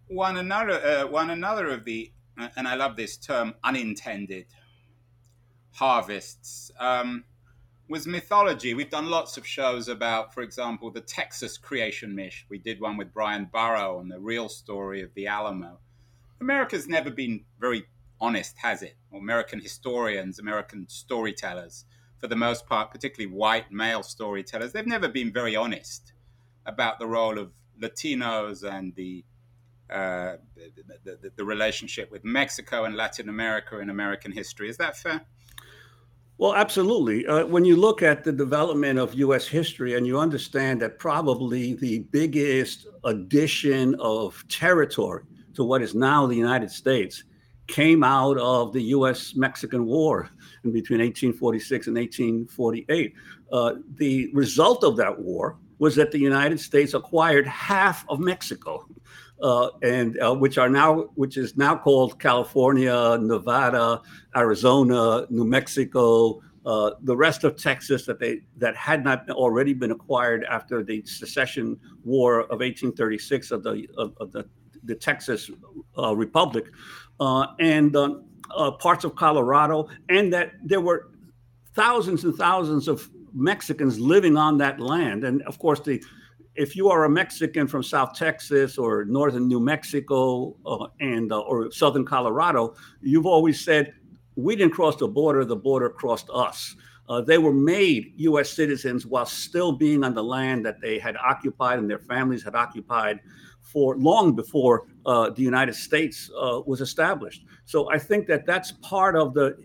One 0.07 0.37
another, 0.37 0.73
uh, 0.73 1.07
one 1.07 1.31
another 1.31 1.67
of 1.67 1.83
the, 1.83 2.11
and 2.55 2.67
I 2.67 2.75
love 2.75 2.95
this 2.95 3.17
term, 3.17 3.55
unintended 3.63 4.45
harvests. 5.71 6.71
Um, 6.79 7.25
was 7.89 8.05
mythology. 8.05 8.73
We've 8.73 8.89
done 8.89 9.09
lots 9.09 9.37
of 9.37 9.45
shows 9.45 9.87
about, 9.87 10.33
for 10.33 10.41
example, 10.41 10.91
the 10.91 11.01
Texas 11.01 11.57
creation 11.57 12.15
myth. 12.15 12.43
We 12.49 12.57
did 12.57 12.81
one 12.81 12.97
with 12.97 13.13
Bryan 13.13 13.49
Burrough 13.51 13.97
on 13.99 14.09
the 14.09 14.19
real 14.19 14.49
story 14.49 15.01
of 15.01 15.13
the 15.13 15.27
Alamo. 15.27 15.79
America's 16.41 16.87
never 16.87 17.09
been 17.09 17.45
very 17.59 17.85
honest, 18.19 18.57
has 18.57 18.81
it? 18.81 18.95
American 19.13 19.59
historians, 19.59 20.39
American 20.39 20.87
storytellers, 20.89 21.85
for 22.19 22.27
the 22.27 22.35
most 22.35 22.65
part, 22.67 22.91
particularly 22.91 23.33
white 23.33 23.71
male 23.71 24.03
storytellers, 24.03 24.73
they've 24.73 24.87
never 24.87 25.07
been 25.07 25.31
very 25.31 25.55
honest 25.55 26.13
about 26.65 26.99
the 26.99 27.07
role 27.07 27.37
of 27.37 27.51
Latinos 27.79 28.63
and 28.63 28.93
the 28.95 29.23
uh, 29.89 30.35
the, 30.55 30.99
the, 31.05 31.31
the, 31.37 31.45
relationship 31.45 32.11
with 32.11 32.25
Mexico 32.25 32.83
and 32.83 32.97
Latin 32.97 33.29
America 33.29 33.79
in 33.79 33.89
American 33.89 34.33
history. 34.33 34.67
Is 34.67 34.75
that 34.75 34.97
fair? 34.97 35.21
Well, 36.39 36.53
absolutely. 36.53 37.25
Uh, 37.25 37.47
when 37.47 37.65
you 37.65 37.75
look 37.75 38.03
at 38.03 38.23
the 38.23 38.31
development 38.31 38.99
of 38.99 39.15
U.S. 39.15 39.47
history 39.47 39.95
and 39.95 40.05
you 40.05 40.19
understand 40.19 40.79
that 40.81 40.99
probably 40.99 41.73
the 41.73 41.99
biggest 42.11 42.85
addition 43.05 43.95
of 43.95 44.47
territory 44.47 45.23
to 45.55 45.63
what 45.63 45.81
is 45.81 45.95
now 45.95 46.27
the 46.27 46.35
United 46.35 46.69
States 46.69 47.23
came 47.65 48.03
out 48.03 48.37
of 48.37 48.71
the 48.71 48.81
U.S. 48.83 49.35
Mexican 49.35 49.85
War 49.85 50.29
in 50.63 50.71
between 50.71 50.99
1846 50.99 51.87
and 51.87 51.97
1848. 51.97 53.13
Uh, 53.51 53.73
the 53.95 54.29
result 54.33 54.83
of 54.83 54.95
that 54.97 55.17
war 55.19 55.57
was 55.79 55.95
that 55.95 56.11
the 56.11 56.19
United 56.19 56.59
States 56.59 56.93
acquired 56.93 57.47
half 57.47 58.05
of 58.09 58.19
Mexico, 58.19 58.85
uh, 59.41 59.69
and 59.83 60.19
uh, 60.19 60.33
which 60.33 60.57
are 60.57 60.69
now 60.69 61.01
which 61.15 61.37
is 61.37 61.57
now 61.57 61.75
called 61.75 62.19
California, 62.19 63.17
Nevada, 63.19 64.01
Arizona, 64.35 65.25
New 65.29 65.45
Mexico, 65.45 66.41
uh, 66.65 66.91
the 67.03 67.15
rest 67.15 67.43
of 67.43 67.55
Texas 67.55 68.05
that 68.05 68.19
they 68.19 68.41
that 68.57 68.75
had 68.75 69.03
not 69.03 69.29
already 69.29 69.73
been 69.73 69.91
acquired 69.91 70.43
after 70.45 70.83
the 70.83 71.01
secession 71.05 71.79
war 72.03 72.41
of 72.41 72.59
1836 72.59 73.51
of 73.51 73.63
the 73.63 73.87
of, 73.97 74.13
of 74.19 74.31
the 74.31 74.45
the 74.83 74.95
Texas 74.95 75.49
uh, 75.97 76.15
Republic, 76.15 76.65
uh, 77.19 77.47
and 77.59 77.95
uh, 77.95 78.71
parts 78.71 79.03
of 79.03 79.15
Colorado, 79.15 79.87
and 80.09 80.31
that 80.33 80.53
there 80.63 80.81
were 80.81 81.09
thousands 81.73 82.23
and 82.23 82.35
thousands 82.35 82.87
of 82.87 83.09
Mexicans 83.33 83.99
living 83.99 84.35
on 84.35 84.57
that 84.57 84.79
land, 84.79 85.23
and 85.23 85.41
of 85.43 85.59
course 85.59 85.79
the 85.79 86.03
if 86.57 86.75
you 86.75 86.89
are 86.89 87.05
a 87.05 87.09
Mexican 87.09 87.67
from 87.67 87.83
South 87.83 88.15
Texas 88.15 88.77
or 88.77 89.05
northern 89.05 89.47
New 89.47 89.59
Mexico 89.59 90.55
uh, 90.65 90.87
and 90.99 91.31
uh, 91.31 91.39
or 91.39 91.71
southern 91.71 92.03
Colorado, 92.03 92.75
you've 93.01 93.27
always 93.27 93.63
said 93.63 93.93
we 94.35 94.55
didn't 94.55 94.73
cross 94.73 94.95
the 94.95 95.07
border; 95.07 95.45
the 95.45 95.55
border 95.55 95.89
crossed 95.89 96.29
us. 96.33 96.75
Uh, 97.07 97.21
they 97.21 97.37
were 97.37 97.53
made 97.53 98.11
U.S. 98.17 98.49
citizens 98.49 99.05
while 99.05 99.25
still 99.25 99.71
being 99.71 100.03
on 100.03 100.13
the 100.13 100.23
land 100.23 100.65
that 100.65 100.81
they 100.81 100.99
had 100.99 101.15
occupied 101.17 101.79
and 101.79 101.89
their 101.89 101.99
families 101.99 102.43
had 102.43 102.53
occupied 102.53 103.19
for 103.61 103.95
long 103.97 104.35
before 104.35 104.87
uh, 105.05 105.29
the 105.29 105.41
United 105.41 105.73
States 105.73 106.29
uh, 106.37 106.61
was 106.65 106.81
established. 106.81 107.45
So 107.65 107.89
I 107.89 107.97
think 107.99 108.27
that 108.27 108.45
that's 108.45 108.73
part 108.81 109.15
of 109.15 109.33
the 109.33 109.55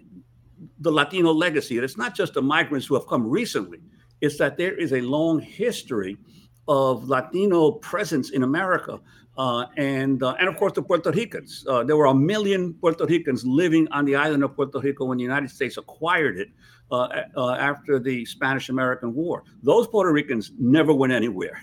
the 0.80 0.92
Latino 0.92 1.32
legacy. 1.32 1.76
And 1.76 1.84
it's 1.84 1.96
not 1.96 2.14
just 2.14 2.34
the 2.34 2.42
migrants 2.42 2.86
who 2.86 2.94
have 2.94 3.06
come 3.06 3.26
recently; 3.26 3.80
it's 4.20 4.36
that 4.38 4.58
there 4.58 4.76
is 4.76 4.92
a 4.92 5.00
long 5.00 5.40
history 5.40 6.18
of 6.68 7.08
Latino 7.08 7.72
presence 7.72 8.30
in 8.30 8.42
America. 8.42 9.00
Uh, 9.38 9.64
and 9.78 10.22
uh, 10.22 10.34
and 10.38 10.46
of 10.46 10.56
course 10.56 10.74
the 10.74 10.82
Puerto 10.82 11.10
Ricans. 11.10 11.64
Uh, 11.66 11.82
there 11.82 11.96
were 11.96 12.06
a 12.06 12.14
million 12.14 12.74
Puerto 12.74 13.06
Ricans 13.06 13.46
living 13.46 13.88
on 13.88 14.04
the 14.04 14.14
island 14.14 14.44
of 14.44 14.54
Puerto 14.54 14.78
Rico 14.78 15.06
when 15.06 15.16
the 15.16 15.24
United 15.24 15.50
States 15.50 15.78
acquired 15.78 16.38
it 16.38 16.50
uh, 16.90 17.08
uh, 17.34 17.52
after 17.52 17.98
the 17.98 18.26
Spanish-American 18.26 19.14
War. 19.14 19.44
Those 19.62 19.88
Puerto 19.88 20.12
Ricans 20.12 20.52
never 20.58 20.92
went 20.92 21.14
anywhere. 21.14 21.58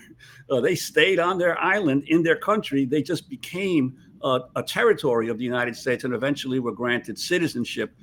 Uh, 0.50 0.60
they 0.60 0.74
stayed 0.74 1.20
on 1.20 1.38
their 1.38 1.56
island 1.60 2.02
in 2.08 2.24
their 2.24 2.34
country. 2.34 2.84
They 2.84 3.02
just 3.02 3.30
became 3.30 3.96
a 4.22 4.62
territory 4.62 5.28
of 5.28 5.38
the 5.38 5.44
United 5.44 5.74
States 5.74 6.04
and 6.04 6.12
eventually 6.12 6.58
were 6.58 6.72
granted 6.72 7.16
citizenship 7.18 7.94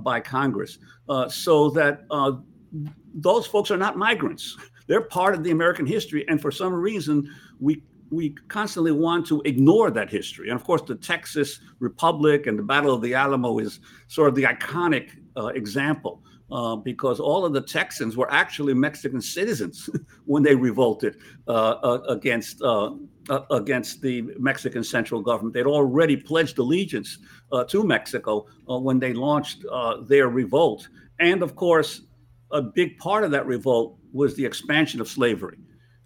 by 0.00 0.20
Congress. 0.20 0.78
so 1.28 1.70
that 1.70 2.04
those 3.14 3.46
folks 3.46 3.70
are 3.70 3.76
not 3.76 3.96
migrants. 3.96 4.58
They're 4.92 5.00
part 5.00 5.34
of 5.34 5.42
the 5.42 5.52
American 5.52 5.86
history, 5.86 6.22
and 6.28 6.38
for 6.38 6.50
some 6.50 6.74
reason, 6.74 7.26
we 7.60 7.82
we 8.10 8.34
constantly 8.48 8.92
want 8.92 9.26
to 9.28 9.40
ignore 9.46 9.90
that 9.90 10.10
history. 10.10 10.50
And 10.50 10.60
of 10.60 10.64
course, 10.64 10.82
the 10.82 10.96
Texas 10.96 11.60
Republic 11.78 12.46
and 12.46 12.58
the 12.58 12.62
Battle 12.62 12.92
of 12.92 13.00
the 13.00 13.14
Alamo 13.14 13.58
is 13.58 13.80
sort 14.08 14.28
of 14.28 14.34
the 14.34 14.42
iconic 14.42 15.12
uh, 15.34 15.46
example. 15.46 16.22
Uh, 16.50 16.76
because 16.76 17.18
all 17.20 17.46
of 17.46 17.54
the 17.54 17.62
Texans 17.62 18.14
were 18.14 18.30
actually 18.30 18.74
Mexican 18.74 19.22
citizens 19.22 19.88
when 20.26 20.42
they 20.42 20.54
revolted 20.54 21.16
uh, 21.48 21.76
uh 21.88 22.02
against 22.10 22.60
uh, 22.60 22.90
uh, 23.30 23.40
against 23.50 24.02
the 24.02 24.20
Mexican 24.38 24.84
central 24.84 25.22
government. 25.22 25.54
They'd 25.54 25.74
already 25.78 26.18
pledged 26.18 26.58
allegiance 26.58 27.16
to 27.68 27.82
Mexico 27.82 28.44
when 28.66 28.98
they 28.98 29.14
launched 29.14 29.64
their 30.06 30.28
revolt, 30.28 30.86
and 31.18 31.42
of 31.42 31.56
course, 31.56 32.02
a 32.50 32.60
big 32.60 32.98
part 32.98 33.24
of 33.24 33.30
that 33.30 33.46
revolt 33.46 33.98
was 34.12 34.36
the 34.36 34.44
expansion 34.44 35.00
of 35.00 35.08
slavery. 35.08 35.58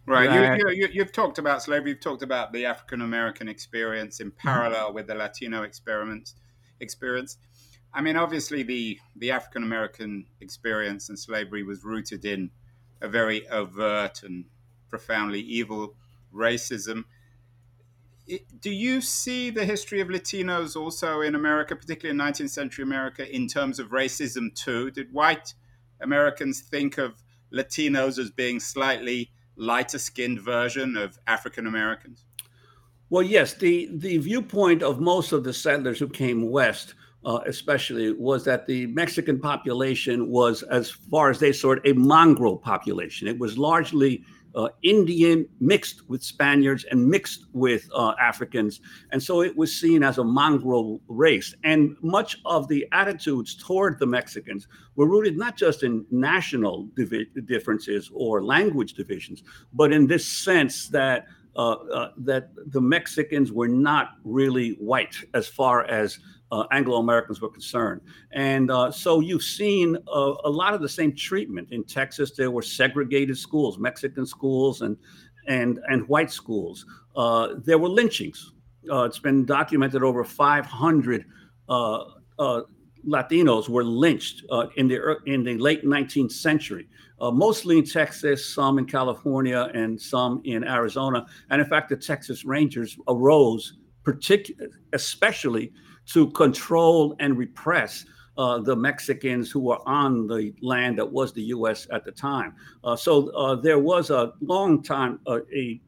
Right. 0.06 0.58
You, 0.60 0.70
you, 0.70 0.88
you, 0.92 1.00
have 1.00 1.10
talked 1.10 1.38
about 1.38 1.62
slavery. 1.62 1.90
You've 1.90 2.00
talked 2.00 2.22
about 2.22 2.52
the 2.52 2.64
African 2.64 3.02
American 3.02 3.48
experience 3.48 4.20
in 4.20 4.30
mm-hmm. 4.30 4.48
parallel 4.48 4.94
with 4.94 5.08
the 5.08 5.16
Latino 5.16 5.62
experiment 5.62 6.34
experience. 6.78 7.38
I 7.92 8.02
mean, 8.02 8.16
obviously, 8.16 8.62
the 8.62 9.00
the 9.16 9.32
African 9.32 9.64
American 9.64 10.26
experience 10.40 11.08
and 11.08 11.18
slavery 11.18 11.64
was 11.64 11.82
rooted 11.82 12.24
in 12.24 12.50
a 13.00 13.08
very 13.08 13.48
overt 13.48 14.22
and 14.22 14.44
profoundly 14.88 15.40
evil 15.40 15.94
racism. 16.32 17.04
It, 18.28 18.60
do 18.60 18.70
you 18.70 19.00
see 19.00 19.50
the 19.50 19.64
history 19.64 20.00
of 20.00 20.08
Latinos 20.08 20.76
also 20.76 21.20
in 21.20 21.34
America, 21.34 21.74
particularly 21.74 22.18
in 22.18 22.32
19th 22.32 22.50
century 22.50 22.82
America, 22.84 23.34
in 23.34 23.48
terms 23.48 23.78
of 23.80 23.88
racism 23.88 24.54
too? 24.54 24.90
Did 24.92 25.12
white 25.12 25.54
Americans 26.00 26.60
think 26.60 26.98
of 26.98 27.22
Latinos 27.52 28.18
as 28.18 28.30
being 28.30 28.60
slightly 28.60 29.30
lighter 29.56 29.98
skinned 29.98 30.40
version 30.40 30.96
of 30.96 31.18
African 31.26 31.66
Americans? 31.66 32.24
Well, 33.08 33.22
yes. 33.22 33.54
The, 33.54 33.88
the 33.92 34.18
viewpoint 34.18 34.82
of 34.82 35.00
most 35.00 35.32
of 35.32 35.44
the 35.44 35.52
settlers 35.52 35.98
who 35.98 36.08
came 36.08 36.50
west, 36.50 36.94
uh, 37.26 37.40
especially, 37.46 38.12
was 38.12 38.44
that 38.44 38.66
the 38.66 38.86
Mexican 38.86 39.38
population 39.40 40.28
was, 40.28 40.62
as 40.62 40.90
far 40.90 41.28
as 41.28 41.40
they 41.40 41.52
saw 41.52 41.72
it, 41.72 41.82
a 41.84 41.92
mongrel 41.92 42.56
population. 42.56 43.26
It 43.26 43.36
was 43.36 43.58
largely 43.58 44.22
uh, 44.54 44.68
Indian 44.82 45.46
mixed 45.60 46.08
with 46.08 46.22
Spaniards 46.22 46.84
and 46.90 47.04
mixed 47.04 47.46
with 47.52 47.90
uh, 47.92 48.14
Africans. 48.20 48.80
And 49.10 49.20
so 49.20 49.42
it 49.42 49.54
was 49.56 49.76
seen 49.76 50.04
as 50.04 50.18
a 50.18 50.24
mongrel 50.24 51.00
race. 51.08 51.52
And 51.64 51.96
much 52.00 52.38
of 52.46 52.68
the 52.68 52.86
attitudes 52.92 53.56
toward 53.56 53.98
the 53.98 54.06
Mexicans 54.06 54.68
were 54.94 55.06
rooted 55.06 55.36
not 55.36 55.56
just 55.56 55.82
in 55.82 56.06
national 56.12 56.84
divi- 56.96 57.28
differences 57.44 58.08
or 58.14 58.42
language 58.42 58.94
divisions, 58.94 59.42
but 59.72 59.92
in 59.92 60.06
this 60.06 60.26
sense 60.26 60.88
that. 60.88 61.26
Uh, 61.58 61.72
uh 61.72 62.10
that 62.18 62.50
the 62.66 62.80
Mexicans 62.82 63.50
were 63.50 63.66
not 63.66 64.18
really 64.24 64.72
white 64.72 65.16
as 65.32 65.48
far 65.48 65.86
as 65.86 66.18
uh, 66.52 66.64
Anglo 66.70 66.98
Americans 66.98 67.40
were 67.40 67.48
concerned. 67.48 68.00
And 68.32 68.70
uh, 68.70 68.90
so 68.90 69.20
you've 69.20 69.42
seen 69.42 69.96
a, 70.06 70.34
a, 70.44 70.50
lot 70.50 70.74
of 70.74 70.80
the 70.80 70.88
same 70.88 71.14
treatment 71.14 71.68
in 71.72 71.84
Texas. 71.84 72.32
There 72.32 72.50
were 72.50 72.62
segregated 72.62 73.36
schools, 73.36 73.78
Mexican 73.78 74.26
schools 74.26 74.82
and 74.82 74.96
and 75.48 75.80
and 75.88 76.06
white 76.08 76.30
schools. 76.30 76.86
Uh, 77.16 77.54
there 77.64 77.78
were 77.78 77.88
lynchings. 77.88 78.52
Uh, 78.90 79.04
it's 79.04 79.18
been 79.18 79.44
documented 79.44 80.02
over 80.02 80.22
500 80.22 81.24
uh, 81.68 82.04
uh, 82.38 82.60
Latinos 83.06 83.68
were 83.68 83.84
lynched 83.84 84.44
in 84.76 84.88
the 84.88 85.16
in 85.26 85.42
the 85.44 85.56
late 85.58 85.84
19th 85.84 86.32
century. 86.32 86.88
mostly 87.20 87.78
in 87.78 87.84
Texas, 87.84 88.54
some 88.54 88.78
in 88.78 88.84
California, 88.84 89.70
and 89.74 90.00
some 90.00 90.42
in 90.44 90.64
Arizona. 90.64 91.26
And 91.50 91.60
in 91.60 91.66
fact, 91.68 91.88
the 91.88 91.96
Texas 91.96 92.44
Rangers 92.44 92.96
arose, 93.08 93.74
particularly, 94.02 94.72
especially 94.92 95.72
to 96.06 96.30
control 96.30 97.16
and 97.20 97.36
repress 97.36 98.04
uh, 98.38 98.58
the 98.58 98.76
Mexicans 98.76 99.50
who 99.50 99.60
were 99.60 99.88
on 99.88 100.26
the 100.26 100.54
land 100.60 100.98
that 100.98 101.10
was 101.10 101.32
the 101.32 101.42
U.S. 101.42 101.86
at 101.90 102.04
the 102.04 102.12
time. 102.12 102.54
Uh, 102.84 102.94
so 102.96 103.30
uh, 103.30 103.54
there 103.54 103.78
was 103.78 104.10
a 104.10 104.32
long 104.40 104.82
time, 104.82 105.20
uh, 105.26 105.40
a 105.54 105.80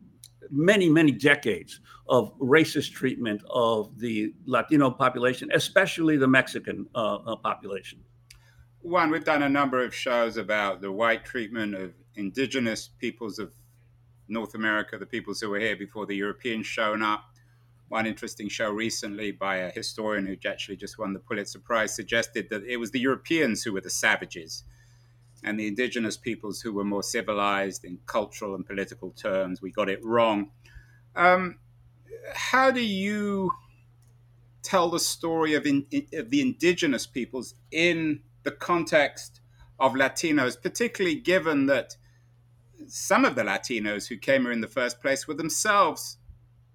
many 0.50 0.88
many 0.88 1.12
decades 1.12 1.80
of 2.08 2.36
racist 2.38 2.92
treatment 2.92 3.42
of 3.50 3.98
the 3.98 4.32
Latino 4.46 4.90
population, 4.90 5.50
especially 5.52 6.16
the 6.16 6.26
Mexican 6.26 6.86
uh, 6.94 7.16
uh, 7.16 7.36
population. 7.36 7.98
Juan, 8.80 9.10
we've 9.10 9.24
done 9.24 9.42
a 9.42 9.48
number 9.48 9.84
of 9.84 9.94
shows 9.94 10.38
about 10.38 10.80
the 10.80 10.90
white 10.90 11.24
treatment 11.24 11.74
of 11.74 11.92
indigenous 12.14 12.88
peoples 12.98 13.38
of 13.38 13.52
North 14.28 14.54
America, 14.54 14.96
the 14.96 15.06
peoples 15.06 15.40
who 15.40 15.50
were 15.50 15.58
here 15.58 15.76
before 15.76 16.06
the 16.06 16.14
Europeans 16.14 16.66
showed 16.66 17.02
up 17.02 17.24
one 17.88 18.06
interesting 18.06 18.48
show 18.48 18.70
recently 18.70 19.30
by 19.30 19.56
a 19.56 19.70
historian 19.70 20.26
who 20.26 20.36
actually 20.48 20.76
just 20.76 20.98
won 20.98 21.12
the 21.12 21.18
Pulitzer 21.18 21.58
Prize 21.58 21.94
suggested 21.94 22.48
that 22.50 22.64
it 22.64 22.76
was 22.76 22.90
the 22.90 23.00
Europeans 23.00 23.62
who 23.62 23.72
were 23.72 23.80
the 23.80 23.90
savages 23.90 24.64
and 25.42 25.58
the 25.58 25.66
indigenous 25.66 26.16
peoples 26.16 26.60
who 26.60 26.72
were 26.72 26.84
more 26.84 27.02
civilized 27.02 27.84
in 27.84 27.98
cultural 28.06 28.54
and 28.54 28.66
political 28.66 29.10
terms. 29.12 29.62
We 29.62 29.70
got 29.70 29.88
it 29.88 30.04
wrong. 30.04 30.50
Um, 31.16 31.58
how 32.34 32.70
do 32.70 32.82
you 32.82 33.52
tell 34.62 34.90
the 34.90 35.00
story 35.00 35.54
of, 35.54 35.64
in, 35.64 35.86
of 36.12 36.30
the 36.30 36.42
indigenous 36.42 37.06
peoples 37.06 37.54
in 37.70 38.20
the 38.42 38.50
context 38.50 39.40
of 39.80 39.94
Latinos, 39.94 40.60
particularly 40.60 41.16
given 41.16 41.66
that 41.66 41.96
some 42.86 43.24
of 43.24 43.34
the 43.34 43.42
Latinos 43.42 44.08
who 44.08 44.16
came 44.16 44.42
here 44.42 44.52
in 44.52 44.60
the 44.60 44.66
first 44.66 45.00
place 45.00 45.26
were 45.26 45.34
themselves 45.34 46.17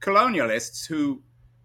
colonialists 0.04 0.86
who 0.86 1.22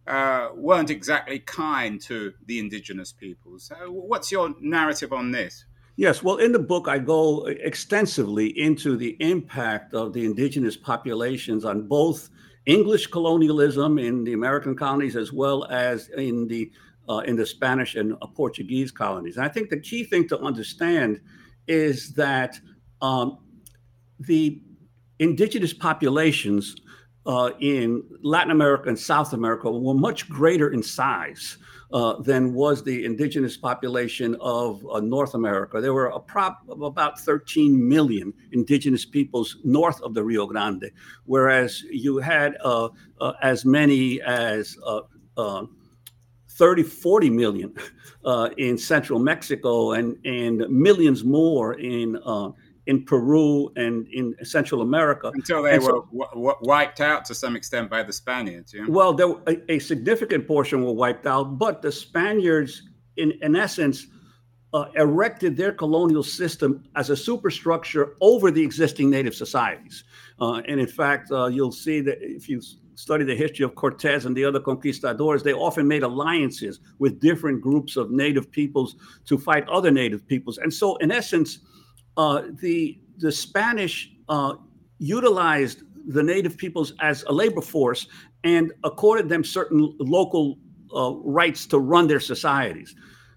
uh, 0.07 0.49
weren't 0.55 0.91
exactly 0.91 1.41
kind 1.41 2.01
to 2.01 2.33
the 2.47 2.59
indigenous 2.59 3.13
peoples. 3.13 3.71
What's 3.89 4.33
your 4.33 4.55
narrative 4.61 5.13
on 5.13 5.33
this? 5.33 5.65
Yes, 5.97 6.23
well, 6.23 6.37
in 6.37 6.53
the 6.53 6.61
book, 6.61 6.87
I 6.87 6.99
go 6.99 7.47
extensively 7.47 8.47
into 8.59 8.97
the 8.97 9.17
impact 9.19 9.95
of 9.95 10.13
the 10.13 10.25
indigenous 10.25 10.77
populations 10.77 11.65
on 11.65 11.89
both 11.89 12.31
English 12.67 13.09
colonialism 13.09 13.99
in 13.99 14.23
the 14.23 14.33
American 14.33 14.77
colonies 14.77 15.17
as 15.17 15.33
well 15.33 15.65
as 15.65 16.09
in 16.11 16.47
the 16.47 16.71
uh, 17.09 17.23
in 17.27 17.37
the 17.37 17.47
Spanish 17.47 17.97
and 17.97 18.13
uh, 18.21 18.27
Portuguese 18.27 18.93
colonies. 18.93 19.37
And 19.39 19.47
I 19.47 19.49
think 19.49 19.71
the 19.71 19.81
key 19.81 20.05
thing 20.05 20.29
to 20.29 20.39
understand 20.39 21.21
is 21.67 22.13
that 22.15 22.61
um, 23.01 23.39
the 24.21 24.61
indigenous 25.19 25.73
populations 25.73 26.77
uh, 27.29 27.51
in 27.61 28.03
Latin 28.23 28.51
America 28.51 28.89
and 28.89 28.99
South 28.99 29.35
America 29.35 29.71
were 29.71 29.95
much 29.95 30.29
greater 30.31 30.73
in 30.73 30.83
size 30.83 31.59
uh, 31.93 32.21
than 32.23 32.55
was 32.55 32.83
the 32.83 33.05
indigenous 33.05 33.57
population 33.57 34.35
of 34.41 34.85
uh, 34.91 35.01
North 35.01 35.35
America. 35.35 35.81
There 35.81 35.93
were 35.93 36.07
a 36.07 36.19
prop 36.19 36.61
of 36.69 36.81
about 36.83 37.21
13 37.21 37.87
million 37.87 38.33
indigenous 38.53 39.05
peoples 39.05 39.59
north 39.63 40.01
of 40.01 40.15
the 40.15 40.25
Rio 40.25 40.47
Grande, 40.47 40.91
whereas 41.27 41.83
you 41.83 42.17
had 42.19 42.57
uh, 42.65 42.89
uh, 43.21 43.33
as 43.43 43.65
many 43.65 44.23
as 44.23 44.77
uh, 44.87 45.65
30, 46.51 46.83
40 46.83 47.31
million 47.31 47.75
in 48.57 48.77
central 48.77 49.19
Mexico 49.19 49.93
and, 49.93 50.17
and 50.25 50.69
millions 50.71 51.25
more 51.25 51.75
in 51.75 52.19
in 52.89 53.05
Peru 53.05 53.71
and 53.77 54.09
in 54.09 54.35
Central 54.43 54.81
America. 54.81 55.31
Until 55.35 55.63
they 55.63 55.75
and 55.75 55.83
were 55.83 55.91
so, 55.91 56.09
w- 56.35 56.57
wiped 56.63 57.03
out 57.03 57.25
to 57.27 57.35
some 57.35 57.55
extent 57.55 57.91
by 57.91 58.03
the 58.03 58.13
Spaniards. 58.13 58.73
Yeah? 58.75 58.87
Well, 58.89 59.13
there, 59.13 59.29
a, 59.47 59.73
a, 59.73 59.79
significant 59.79 60.49
portion 60.49 60.83
were 60.83 60.95
wiped 60.95 61.27
out, 61.27 61.59
but 61.59 61.83
the 61.83 61.93
Spaniards, 61.93 62.83
in, 63.19 63.35
in 63.43 63.55
essence, 63.57 64.07
uh, 64.73 64.87
erected 64.97 65.55
their 65.55 65.73
colonial 65.73 66.23
system 66.23 66.83
as 66.97 67.11
a 67.11 67.17
superstructure 67.17 68.17
over 68.23 68.51
the 68.51 68.63
existing 68.63 69.11
native 69.11 69.35
societies. 69.35 70.05
Uh, 70.41 70.63
and 70.67 70.81
in 70.81 70.87
fact, 70.87 71.31
uh, 71.31 71.47
you'll 71.47 71.73
see 71.73 72.01
that 72.01 72.17
if 72.23 72.49
you 72.49 72.63
study 72.95 73.23
the 73.23 73.37
history 73.37 73.67
of 73.67 73.75
Cortez 73.75 74.25
and 74.25 74.35
the 74.35 74.47
other 74.47 74.61
conquistadors, 74.61 75.43
they 75.43 75.53
often 75.53 75.87
made 75.87 76.03
alliances 76.03 76.81
with 76.99 77.21
different 77.21 77.61
groups 77.61 77.97
of 77.97 78.11
native 78.11 78.51
peoples 78.51 78.97
to 79.27 79.37
fight 79.37 79.69
other 79.69 79.91
native 79.91 80.27
peoples. 80.27 80.57
And 80.57 80.73
so, 80.73 80.97
in 80.97 81.11
essence, 81.11 81.59
uh, 82.19 82.43
the 82.61 82.99
the 83.19 83.33
Spanish 83.33 84.13
uh, 84.29 84.55
utilized 84.99 85.83
the 86.09 86.23
native 86.23 86.57
peoples 86.57 86.93
as 87.01 87.23
a 87.25 87.33
labor 87.33 87.63
force 87.63 88.09
and 88.45 88.73
accorded 88.85 89.29
them 89.29 89.43
certain 89.43 89.95
local 89.99 90.59
uh, 90.95 91.15
rights 91.17 91.67
to 91.67 91.79
run 91.79 92.07
their 92.07 92.21
societies. 92.21 92.95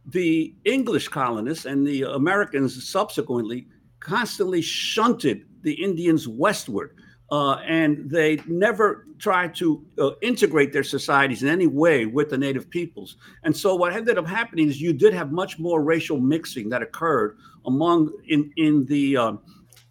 The 0.08 0.54
English 0.66 1.08
colonists 1.08 1.66
and 1.66 1.86
the 1.86 2.04
Americans 2.04 2.90
subsequently 2.90 3.68
constantly 4.00 4.62
shunted 4.62 5.46
the 5.62 5.74
Indians 5.74 6.28
westward. 6.28 6.96
Uh, 7.32 7.54
and 7.66 8.10
they 8.10 8.42
never 8.46 9.08
tried 9.18 9.56
to 9.56 9.82
uh, 10.00 10.12
integrate 10.22 10.74
their 10.74 10.84
societies 10.84 11.44
in 11.44 11.48
any 11.50 11.66
way 11.66 12.06
with 12.06 12.30
the 12.30 12.38
native 12.38 12.70
peoples. 12.70 13.16
And 13.44 13.56
so 13.56 13.74
what 13.74 13.94
ended 13.94 14.18
up 14.18 14.28
happening 14.28 14.68
is 14.68 14.82
you 14.82 14.92
did 14.92 15.14
have 15.14 15.32
much 15.32 15.58
more 15.58 15.82
racial 15.82 16.20
mixing 16.20 16.68
that 16.70 16.82
occurred 16.82 17.38
among 17.66 18.12
in 18.28 18.52
in 18.58 18.86
the 18.86 19.16
uh, 19.16 19.34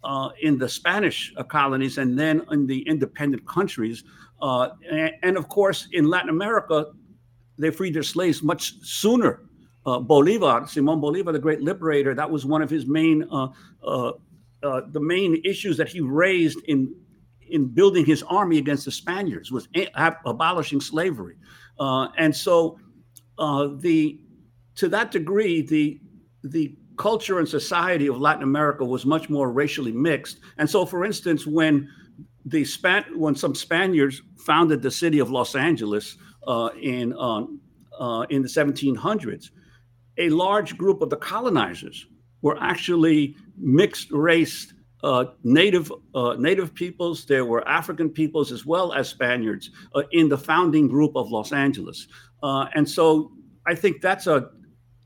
uh, 0.03 0.29
in 0.41 0.59
the 0.59 0.69
Spanish 0.69 1.33
colonies 1.47 1.97
and 1.97 2.17
then 2.17 2.43
in 2.51 2.67
the 2.67 2.81
independent 2.87 3.47
countries. 3.47 4.03
Uh, 4.41 4.69
and, 4.91 5.11
and, 5.21 5.37
of 5.37 5.47
course, 5.49 5.87
in 5.93 6.09
Latin 6.09 6.29
America, 6.29 6.87
they 7.57 7.69
freed 7.69 7.93
their 7.93 8.03
slaves 8.03 8.41
much 8.41 8.73
sooner. 8.81 9.41
Uh, 9.85 9.99
Bolivar, 9.99 10.67
Simon 10.67 10.99
Bolivar, 10.99 11.31
the 11.31 11.39
great 11.39 11.61
liberator, 11.61 12.13
that 12.13 12.29
was 12.29 12.45
one 12.45 12.61
of 12.61 12.69
his 12.69 12.85
main 12.85 13.27
uh, 13.31 14.81
the 14.91 14.99
main 14.99 15.41
issues 15.43 15.75
that 15.77 15.89
he 15.89 16.01
raised 16.01 16.59
in 16.67 16.93
in 17.51 17.67
building 17.67 18.05
his 18.05 18.23
army 18.23 18.57
against 18.57 18.85
the 18.85 18.91
Spaniards 18.91 19.51
was 19.51 19.67
abolishing 20.25 20.81
slavery. 20.81 21.35
and 21.79 22.35
so 22.35 22.77
the 23.37 24.19
to 24.75 24.87
that 24.89 25.11
degree, 25.11 25.61
the 25.61 25.99
the 26.43 26.75
culture 26.97 27.39
and 27.39 27.47
society 27.47 28.07
of 28.07 28.19
Latin 28.19 28.43
America 28.43 28.85
was 28.85 29.05
much 29.05 29.29
more 29.29 29.51
racially 29.51 29.91
mixed. 29.91 30.39
And 30.57 30.69
so, 30.69 30.85
for 30.85 31.05
instance, 31.05 31.47
when 31.47 31.89
the 32.45 32.63
Span 32.65 33.05
when 33.15 33.35
some 33.35 33.55
Spaniards 33.55 34.21
founded 34.37 34.81
the 34.81 34.91
city 34.91 35.19
of 35.19 35.31
Los 35.31 35.55
Angeles 35.55 36.17
uh, 36.47 36.69
in 36.81 37.13
um, 37.17 37.59
uh, 37.99 38.25
in 38.29 38.41
the 38.41 38.47
1700s, 38.47 39.49
a 40.17 40.29
large 40.29 40.77
group 40.77 41.01
of 41.01 41.09
the 41.09 41.17
colonizers 41.17 42.07
were 42.41 42.57
actually 42.61 43.35
mixed 43.57 44.11
race 44.11 44.73
uh, 45.03 45.25
native 45.43 45.91
uh, 46.13 46.35
native 46.37 46.73
peoples. 46.73 47.25
There 47.25 47.45
were 47.45 47.67
African 47.67 48.09
peoples 48.09 48.51
as 48.51 48.65
well 48.65 48.93
as 48.93 49.09
Spaniards 49.09 49.71
uh, 49.95 50.03
in 50.11 50.29
the 50.29 50.37
founding 50.37 50.87
group 50.87 51.15
of 51.15 51.31
Los 51.31 51.51
Angeles, 51.51 52.07
uh, 52.43 52.65
and 52.75 52.87
so 52.87 53.31
I 53.65 53.75
think 53.75 54.01
that's 54.01 54.27
a 54.27 54.49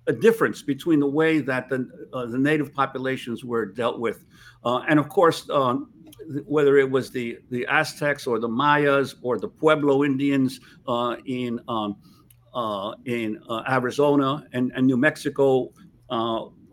a 0.08 0.14
difference 0.14 0.62
between 0.62 1.00
the 1.00 1.08
way 1.08 1.40
that 1.40 1.68
the, 1.68 1.90
uh, 2.14 2.28
the 2.28 2.38
native 2.38 2.72
populations 2.72 3.44
were 3.44 3.66
dealt 3.66 4.00
with. 4.00 4.24
Uh, 4.64 4.82
and 4.88 5.00
of 5.00 5.10
course, 5.10 5.50
um, 5.50 5.90
whether 6.46 6.78
it 6.78 6.88
was 6.88 7.10
the, 7.10 7.40
the 7.50 7.66
Aztecs 7.66 8.28
or 8.28 8.38
the 8.38 8.48
Mayas 8.48 9.16
or 9.24 9.40
the 9.40 9.48
Pueblo 9.48 10.04
Indians 10.04 10.60
in, 11.26 11.60
um, 11.68 11.96
in 13.06 13.40
Arizona 13.68 14.46
and, 14.54 14.72
and, 14.76 14.86
New 14.86 14.96
Mexico, 14.96 15.72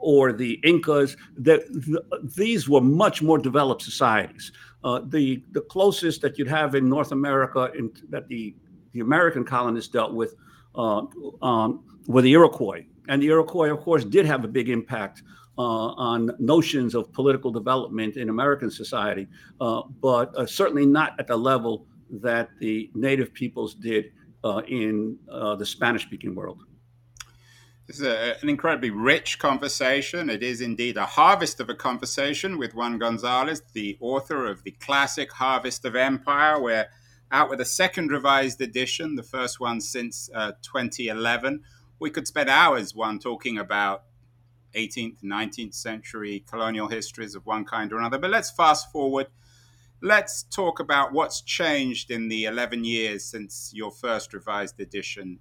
or 0.03 0.33
the 0.33 0.61
Incas, 0.65 1.17
that 1.39 1.67
the, 1.73 2.03
these 2.37 2.69
were 2.69 2.81
much 2.81 3.23
more 3.23 3.39
developed 3.39 3.83
societies. 3.83 4.53
the, 4.83 5.43
the 5.53 5.61
closest 5.63 6.21
that 6.23 6.39
you'd 6.39 6.49
have 6.49 6.75
in 6.75 6.89
North 6.89 7.13
America 7.13 7.71
in, 7.79 7.91
that 8.11 8.29
the, 8.29 8.55
the 8.93 9.01
American 9.01 9.45
colonists 9.45 9.91
dealt 9.91 10.13
with 10.13 10.35
um, 10.75 11.85
were 12.07 12.23
the 12.23 12.33
Iroquois 12.33 12.85
and 13.09 13.23
the 13.23 13.27
Iroquois, 13.27 13.71
of 13.71 13.81
course, 13.81 14.05
did 14.05 14.27
have 14.27 14.45
a 14.45 14.49
big 14.49 14.69
impact 14.69 15.23
uh, 15.59 15.61
on 15.61 16.31
notions 16.39 16.95
of 16.95 17.13
political 17.13 17.51
development 17.51 18.17
in 18.17 18.29
American 18.29 18.71
society, 18.71 19.27
uh, 19.61 19.83
but 20.01 20.35
uh, 20.37 20.47
certainly 20.47 20.87
not 20.87 21.19
at 21.19 21.27
the 21.27 21.37
level 21.37 21.87
that 22.11 22.49
the 22.59 22.91
native 22.95 23.33
peoples 23.33 23.75
did 23.75 24.13
uh, 24.45 24.63
in 24.69 25.19
uh, 25.31 25.55
the 25.57 25.67
Spanish 25.67 26.03
speaking 26.03 26.35
world. 26.35 26.65
This 27.87 27.97
is 27.97 28.07
a, 28.07 28.37
an 28.41 28.49
incredibly 28.49 28.91
rich 28.91 29.39
conversation. 29.39 30.31
It 30.31 30.43
is 30.43 30.61
indeed 30.61 30.97
a 30.97 31.07
harvest 31.07 31.61
of 31.61 31.69
a 31.69 31.75
conversation 31.75 32.59
with 32.59 32.75
Juan 32.75 32.99
Gonzalez, 32.99 33.63
the 33.73 33.99
author 34.01 34.47
of 34.47 34.63
the 34.63 34.71
classic 34.73 35.33
Harvest 35.33 35.85
of 35.85 35.97
Empire. 35.97 36.61
We're 36.61 36.89
out 37.31 37.51
with 37.51 37.61
a 37.61 37.65
second 37.65 38.11
revised 38.11 38.61
edition, 38.61 39.17
the 39.17 39.23
first 39.23 39.59
one 39.59 39.81
since 39.81 40.31
uh, 40.35 40.53
2011 40.63 41.63
we 42.03 42.11
could 42.11 42.27
spend 42.27 42.51
hours 42.51 42.97
Juan 42.97 43.21
talking 43.21 43.57
about 43.57 44.03
18th, 44.75 45.23
19th 45.23 45.73
century 45.73 46.45
colonial 46.51 46.89
histories 46.89 47.37
of 47.37 47.47
one 47.47 47.65
kind 47.65 47.93
or 47.93 47.99
another. 47.99 48.19
But 48.19 48.31
let's 48.31 48.51
fast 48.51 48.91
forward. 48.91 49.29
Let's 50.03 50.43
talk 50.43 50.81
about 50.81 51.13
what's 51.13 51.41
changed 51.41 52.11
in 52.11 52.29
the 52.29 52.45
11 52.47 52.83
years 52.83 53.25
since 53.25 53.71
your 53.73 53.93
first 53.93 54.35
revised 54.35 54.81
edition 54.81 55.39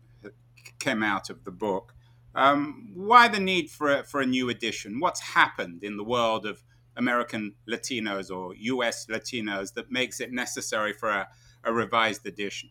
came 0.77 1.01
out 1.01 1.31
of 1.31 1.45
the 1.45 1.51
book. 1.51 1.95
Um, 2.33 2.91
why 2.93 3.27
the 3.27 3.39
need 3.39 3.69
for 3.69 3.99
a, 3.99 4.03
for 4.03 4.21
a 4.21 4.25
new 4.25 4.49
edition? 4.49 4.99
What's 4.99 5.19
happened 5.19 5.83
in 5.83 5.97
the 5.97 6.03
world 6.03 6.45
of 6.45 6.63
American 6.95 7.55
Latinos 7.69 8.29
or 8.29 8.53
US 8.55 9.07
Latinos 9.07 9.73
that 9.73 9.91
makes 9.91 10.19
it 10.19 10.31
necessary 10.31 10.93
for 10.93 11.09
a, 11.09 11.27
a 11.63 11.73
revised 11.73 12.25
edition? 12.25 12.69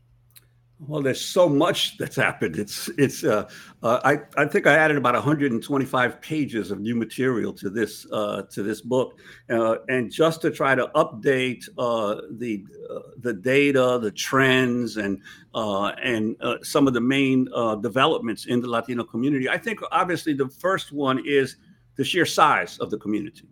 Well, 0.87 1.03
there's 1.03 1.21
so 1.21 1.47
much 1.47 1.99
that's 1.99 2.17
happened. 2.17 2.57
It's 2.57 2.89
it's. 2.97 3.23
Uh, 3.23 3.49
uh, 3.83 4.01
I 4.03 4.43
I 4.43 4.47
think 4.47 4.67
I 4.67 4.75
added 4.75 4.97
about 4.97 5.13
125 5.13 6.21
pages 6.23 6.71
of 6.71 6.81
new 6.81 6.97
material 6.97 7.53
to 7.55 7.69
this 7.69 8.07
uh, 8.11 8.43
to 8.51 8.63
this 8.63 8.81
book, 8.81 9.19
uh, 9.51 9.77
and 9.89 10.11
just 10.11 10.41
to 10.43 10.51
try 10.51 10.75
to 10.75 10.87
update 10.95 11.69
uh, 11.77 12.23
the 12.31 12.65
uh, 12.91 13.01
the 13.19 13.35
data, 13.35 13.99
the 14.01 14.11
trends, 14.11 14.97
and 14.97 15.21
and 15.55 16.37
some 16.63 16.87
of 16.87 16.95
the 16.95 17.01
main 17.01 17.47
developments 17.83 18.47
in 18.47 18.63
the 18.63 18.69
Latino 18.69 19.05
community. 19.05 19.51
I 19.51 19.59
think 19.59 19.81
obviously 19.93 20.33
the 20.33 20.49
first 20.49 20.93
one 20.93 21.23
is 21.27 21.57
the 21.97 22.05
sheer 22.05 22.27
size 22.27 22.79
of 22.79 22.91
the 22.91 22.99
community. 22.99 23.49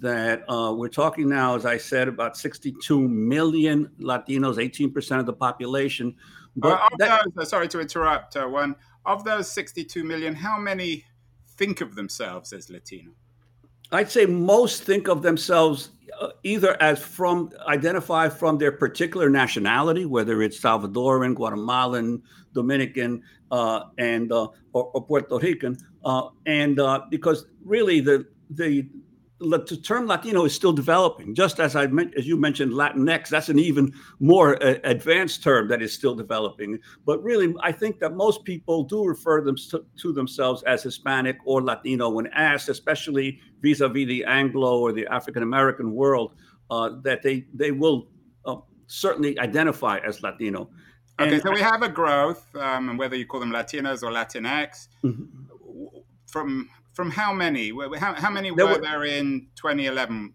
That 0.00 0.44
we're 0.76 0.88
talking 0.88 1.30
now, 1.30 1.56
as 1.56 1.64
I 1.64 1.78
said, 1.78 2.08
about 2.08 2.36
62 2.36 3.00
million 3.08 3.90
Latinos, 3.98 4.56
18% 4.56 5.18
of 5.18 5.24
the 5.24 5.32
population 5.32 6.14
uh, 6.62 6.88
that, 6.98 7.24
those, 7.24 7.46
uh, 7.46 7.48
sorry 7.48 7.68
to 7.68 7.80
interrupt, 7.80 8.36
uh, 8.36 8.46
Juan 8.46 8.74
of 9.06 9.24
those 9.24 9.50
62 9.50 10.04
million, 10.04 10.34
how 10.34 10.58
many 10.58 11.04
think 11.56 11.80
of 11.80 11.94
themselves 11.94 12.52
as 12.52 12.70
Latino? 12.70 13.10
I'd 13.90 14.10
say 14.10 14.26
most 14.26 14.82
think 14.82 15.08
of 15.08 15.22
themselves 15.22 15.90
uh, 16.20 16.28
either 16.42 16.80
as 16.82 16.98
from 17.02 17.50
identify 17.66 18.28
from 18.28 18.58
their 18.58 18.72
particular 18.72 19.30
nationality, 19.30 20.04
whether 20.04 20.42
it's 20.42 20.60
Salvadoran, 20.60 21.34
Guatemalan, 21.34 22.22
Dominican, 22.52 23.22
uh, 23.50 23.84
and 23.96 24.30
uh, 24.30 24.48
or, 24.74 24.90
or, 24.92 25.06
Puerto 25.06 25.38
Rican, 25.38 25.78
uh, 26.04 26.28
and 26.44 26.78
uh, 26.78 27.02
because 27.10 27.46
really 27.64 28.00
the 28.00 28.26
the 28.50 28.86
the 29.40 29.80
term 29.82 30.06
Latino 30.06 30.44
is 30.44 30.52
still 30.52 30.72
developing. 30.72 31.34
Just 31.34 31.60
as 31.60 31.76
I 31.76 31.84
as 32.16 32.26
you 32.26 32.36
mentioned, 32.36 32.72
Latinx, 32.72 33.28
that's 33.28 33.48
an 33.48 33.58
even 33.58 33.92
more 34.18 34.60
uh, 34.62 34.74
advanced 34.84 35.42
term 35.42 35.68
that 35.68 35.80
is 35.80 35.92
still 35.92 36.14
developing. 36.14 36.78
But 37.06 37.22
really, 37.22 37.54
I 37.62 37.70
think 37.70 38.00
that 38.00 38.14
most 38.14 38.44
people 38.44 38.82
do 38.82 39.04
refer 39.04 39.40
them 39.42 39.56
to, 39.70 39.84
to 39.98 40.12
themselves 40.12 40.62
as 40.64 40.82
Hispanic 40.82 41.38
or 41.44 41.62
Latino 41.62 42.08
when 42.08 42.26
asked, 42.28 42.68
especially 42.68 43.38
vis-a-vis 43.60 44.06
the 44.06 44.24
Anglo 44.24 44.80
or 44.80 44.92
the 44.92 45.06
African 45.06 45.44
American 45.44 45.92
world, 45.92 46.34
uh, 46.70 46.90
that 47.02 47.22
they 47.22 47.46
they 47.54 47.70
will 47.70 48.08
uh, 48.44 48.56
certainly 48.88 49.38
identify 49.38 49.98
as 49.98 50.20
Latino. 50.22 50.68
Okay, 51.20 51.34
and 51.34 51.42
so 51.42 51.52
we 51.52 51.60
have 51.60 51.82
a 51.82 51.88
growth, 51.88 52.44
um, 52.56 52.88
and 52.88 52.98
whether 52.98 53.16
you 53.16 53.26
call 53.26 53.40
them 53.40 53.50
Latinos 53.50 54.02
or 54.02 54.10
Latinx, 54.10 54.88
mm-hmm. 55.04 55.24
from 56.26 56.68
from 56.98 57.12
how 57.12 57.32
many? 57.32 57.70
How, 57.96 58.12
how 58.14 58.28
many 58.28 58.50
there 58.52 58.66
were, 58.66 58.72
were 58.72 58.80
there 58.80 59.04
in 59.04 59.46
2011? 59.54 60.34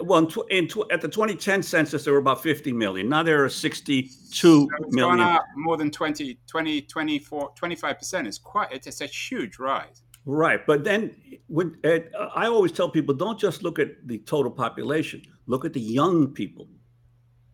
well, 0.00 0.30
in, 0.50 0.68
at 0.90 1.00
the 1.00 1.08
2010 1.08 1.62
census, 1.62 2.04
there 2.04 2.12
were 2.12 2.18
about 2.18 2.42
50 2.42 2.70
million. 2.74 3.08
Now 3.08 3.22
there 3.22 3.42
are 3.42 3.48
62 3.48 4.10
so 4.30 4.68
it's 4.78 4.94
million. 4.94 5.16
Gone 5.16 5.26
up 5.36 5.46
more 5.56 5.78
than 5.78 5.90
20, 5.90 6.38
20, 6.46 6.82
24, 6.82 7.54
25%. 7.54 8.26
It's 8.26 8.36
quite, 8.36 8.70
it's 8.70 9.00
a 9.00 9.06
huge 9.06 9.58
rise. 9.58 10.02
Right. 10.26 10.60
But 10.66 10.84
then 10.84 11.16
when, 11.46 11.78
uh, 11.82 12.00
I 12.34 12.46
always 12.46 12.72
tell 12.72 12.90
people 12.90 13.14
don't 13.14 13.40
just 13.40 13.62
look 13.62 13.78
at 13.78 13.88
the 14.04 14.18
total 14.18 14.52
population, 14.52 15.22
look 15.46 15.64
at 15.64 15.72
the 15.72 15.80
young 15.80 16.28
people. 16.28 16.68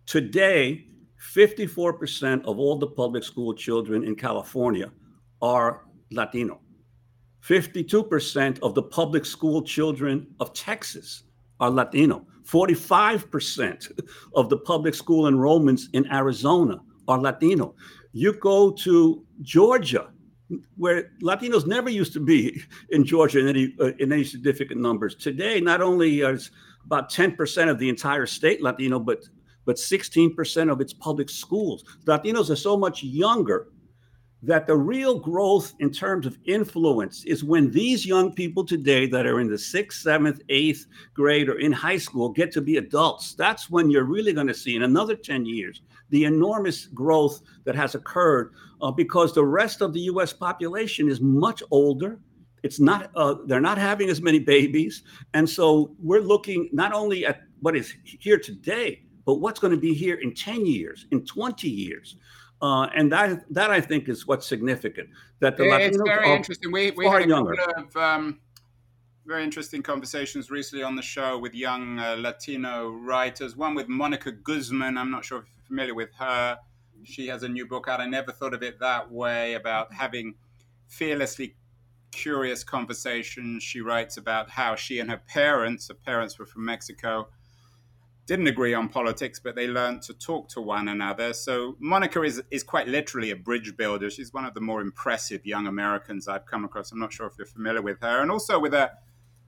Today, 0.07 0.85
54% 1.33 2.45
of 2.45 2.59
all 2.59 2.77
the 2.77 2.89
public 2.89 3.23
school 3.23 3.55
children 3.55 4.03
in 4.03 4.17
California 4.17 4.91
are 5.41 5.85
Latino. 6.11 6.61
52% 7.43 8.59
of 8.61 8.75
the 8.75 8.83
public 8.83 9.25
school 9.25 9.63
children 9.63 10.27
of 10.41 10.53
Texas 10.53 11.25
are 11.61 11.71
Latino. 11.71 12.27
45% 12.45 14.01
of 14.35 14.49
the 14.49 14.57
public 14.57 14.95
school 14.95 15.31
enrollments 15.31 15.85
in 15.93 16.11
Arizona 16.13 16.81
are 17.07 17.21
Latino. 17.21 17.75
You 18.13 18.33
go 18.33 18.71
to 18.71 19.25
Georgia, 19.43 20.11
where 20.77 21.11
Latinos 21.23 21.67
never 21.67 21.91
used 21.91 22.13
to 22.15 22.21
be 22.21 22.63
in 22.91 23.05
Georgia 23.05 23.41
in 23.41 23.49
any 23.49 23.75
uh, 23.81 23.93
in 23.99 24.13
any 24.13 24.25
significant 24.25 24.81
numbers. 24.81 25.15
Today, 25.15 25.61
not 25.61 25.83
only 25.83 26.21
is 26.21 26.51
about 26.87 27.13
10% 27.13 27.69
of 27.69 27.79
the 27.79 27.89
entire 27.89 28.25
state 28.25 28.63
Latino, 28.63 28.99
but 28.99 29.25
but 29.67 29.77
16% 29.77 30.73
of 30.73 30.81
its 30.81 30.95
public 30.95 31.29
schools. 31.29 31.85
Latinos 32.07 32.49
are 32.49 32.57
so 32.57 32.75
much 32.75 33.03
younger 33.03 33.69
that 34.43 34.67
the 34.67 34.77
real 34.77 35.19
growth 35.19 35.75
in 35.81 35.91
terms 35.91 36.25
of 36.25 36.39
influence 36.45 37.25
is 37.25 37.43
when 37.43 37.71
these 37.71 38.07
young 38.07 38.33
people 38.33 38.65
today 38.65 39.07
that 39.07 39.27
are 39.27 39.41
in 39.41 39.49
the 39.49 39.59
sixth, 39.59 40.03
seventh, 40.03 40.41
eighth 40.49 40.87
grade 41.13 41.49
or 41.49 41.59
in 41.59 41.73
high 41.73 41.99
school 41.99 42.29
get 42.29 42.53
to 42.53 42.61
be 42.61 42.77
adults. 42.77 43.35
That's 43.35 43.69
when 43.69 43.91
you're 43.91 44.05
really 44.05 44.33
going 44.33 44.47
to 44.47 44.55
see 44.55 44.77
in 44.77 44.83
another 44.83 45.17
10 45.17 45.45
years 45.45 45.83
the 46.11 46.25
enormous 46.25 46.87
growth 46.87 47.41
that 47.65 47.75
has 47.75 47.95
occurred 47.95 48.53
uh, 48.81 48.91
because 48.91 49.35
the 49.35 49.45
rest 49.45 49.81
of 49.81 49.93
the 49.93 50.01
US 50.01 50.33
population 50.33 51.09
is 51.09 51.21
much 51.21 51.63
older. 51.71 52.19
It's 52.63 52.81
not, 52.81 53.11
uh, 53.17 53.37
they're 53.47 53.61
not 53.61 53.79
having 53.79 54.09
as 54.09 54.23
many 54.23 54.39
babies. 54.39 55.03
And 55.35 55.49
so 55.49 55.95
we're 56.01 56.21
looking 56.21 56.69
not 56.73 56.93
only 56.93 57.27
at 57.27 57.43
what 57.61 57.77
is 57.77 57.93
here 58.05 58.39
today, 58.39 59.03
but 59.27 59.37
what's 59.37 59.61
going 59.61 59.73
to 59.73 59.81
be 59.81 59.95
here 59.95 60.15
in 60.17 60.33
10 60.33 60.65
years, 60.65 61.07
in 61.11 61.25
20 61.27 61.69
years. 61.69 62.17
Uh, 62.61 62.89
and 62.95 63.13
that 63.13 63.45
that 63.53 63.71
I 63.71 63.81
think 63.81 64.09
is 64.09 64.27
what's 64.27 64.47
significant. 64.47 65.11
That 65.41 65.57
the 65.57 65.65
it's 65.65 65.97
Latinos 65.97 66.05
very 66.07 66.33
interesting. 66.33 66.73
We, 66.73 66.91
we 66.91 67.07
had 67.07 67.23
a 67.23 67.29
younger. 67.29 67.55
couple 67.55 67.85
of 67.85 67.97
um, 67.97 68.41
very 69.27 69.45
interesting 69.45 69.83
conversations 69.83 70.51
recently 70.51 70.83
on 70.83 70.97
the 70.97 71.03
show 71.03 71.39
with 71.39 71.55
young 71.55 71.99
uh, 71.99 72.17
Latino 72.19 72.89
writers. 72.91 73.57
One 73.57 73.75
with 73.75 73.89
Monica 73.89 74.33
Guzman. 74.33 74.99
I'm 74.99 75.11
not 75.11 75.25
sure 75.25 75.39
if 75.39 75.45
you're 75.45 75.67
familiar 75.67 75.95
with 75.95 76.13
her. 76.19 76.59
She 77.05 77.29
has 77.29 77.45
a 77.45 77.49
new 77.49 77.67
book 77.67 77.87
out. 77.89 78.01
I 78.01 78.07
never 78.07 78.33
thought 78.33 78.55
of 78.55 78.63
it 78.63 78.81
that 78.81 79.11
way 79.11 79.55
about 79.55 79.93
having 79.93 80.35
fearlessly 80.89 81.55
curious 82.11 82.65
conversations. 82.65 83.63
She 83.63 83.81
writes 83.81 84.17
about 84.17 84.51
how 84.51 84.75
she 84.75 84.99
and 84.99 85.11
her 85.11 85.23
parents, 85.29 85.89
her 85.89 85.95
parents 85.95 86.39
were 86.39 86.47
from 86.47 86.65
Mexico, 86.65 87.29
didn't 88.29 88.47
agree 88.47 88.75
on 88.75 88.91
politics, 88.91 89.41
but 89.43 89.57
they 89.57 89.67
learned 89.67 90.03
to 90.03 90.13
talk 90.13 90.51
to 90.51 90.61
one 90.61 90.87
another. 90.89 91.33
So 91.33 91.77
Monica 91.81 92.23
is 92.23 92.43
is 92.51 92.63
quite 92.63 92.87
literally 92.87 93.31
a 93.31 93.37
bridge 93.37 93.75
builder. 93.77 94.11
She's 94.11 94.33
Juan 94.33 94.45
of 94.45 94.53
the 94.53 94.61
more 94.61 94.83
impressive 94.83 95.47
young 95.47 95.67
Americans 95.67 96.29
I've 96.29 96.45
come 96.45 96.65
across. 96.65 96.93
I'm 96.93 97.01
not 97.01 97.13
sure 97.13 97.27
if 97.27 97.33
you're 97.39 97.47
familiar 97.47 97.81
with 97.81 98.01
her, 98.03 98.21
and 98.21 98.31
also 98.31 98.61
with 98.61 98.75
a 98.75 98.93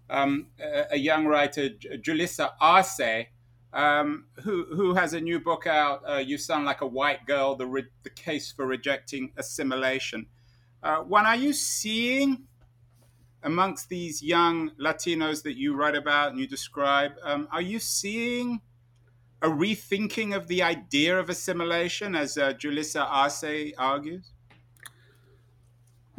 um, 0.08 0.48
a, 0.90 0.96
young 0.96 1.26
writer, 1.26 1.68
Julissa 1.68 2.52
Arce, 2.58 3.26
um, 3.72 4.24
who 4.42 4.64
who 4.74 4.94
has 4.94 5.12
a 5.12 5.20
new 5.20 5.38
book 5.38 5.66
out. 5.66 6.02
Uh, 6.08 6.16
you 6.16 6.38
sound 6.38 6.64
like 6.64 6.80
a 6.80 6.86
white 6.86 7.26
girl: 7.26 7.56
the 7.56 7.66
re- 7.66 7.92
the 8.02 8.10
case 8.10 8.50
for 8.50 8.66
rejecting 8.66 9.32
assimilation. 9.36 10.26
Uh, 10.82 11.00
one, 11.00 11.26
are 11.26 11.36
you 11.36 11.52
seeing 11.52 12.44
amongst 13.42 13.90
these 13.90 14.22
young 14.22 14.70
Latinos 14.80 15.42
that 15.42 15.58
you 15.58 15.76
write 15.76 15.94
about 15.94 16.30
and 16.30 16.40
you 16.40 16.46
describe? 16.46 17.12
Um, 17.22 17.46
are 17.52 17.62
you 17.62 17.78
seeing 17.78 18.62
a 19.42 19.48
rethinking 19.48 20.36
of 20.36 20.46
the 20.48 20.62
idea 20.62 21.18
of 21.18 21.30
assimilation, 21.30 22.14
as 22.14 22.36
uh, 22.36 22.52
Julissa 22.54 23.06
Arce 23.08 23.72
argues? 23.78 24.32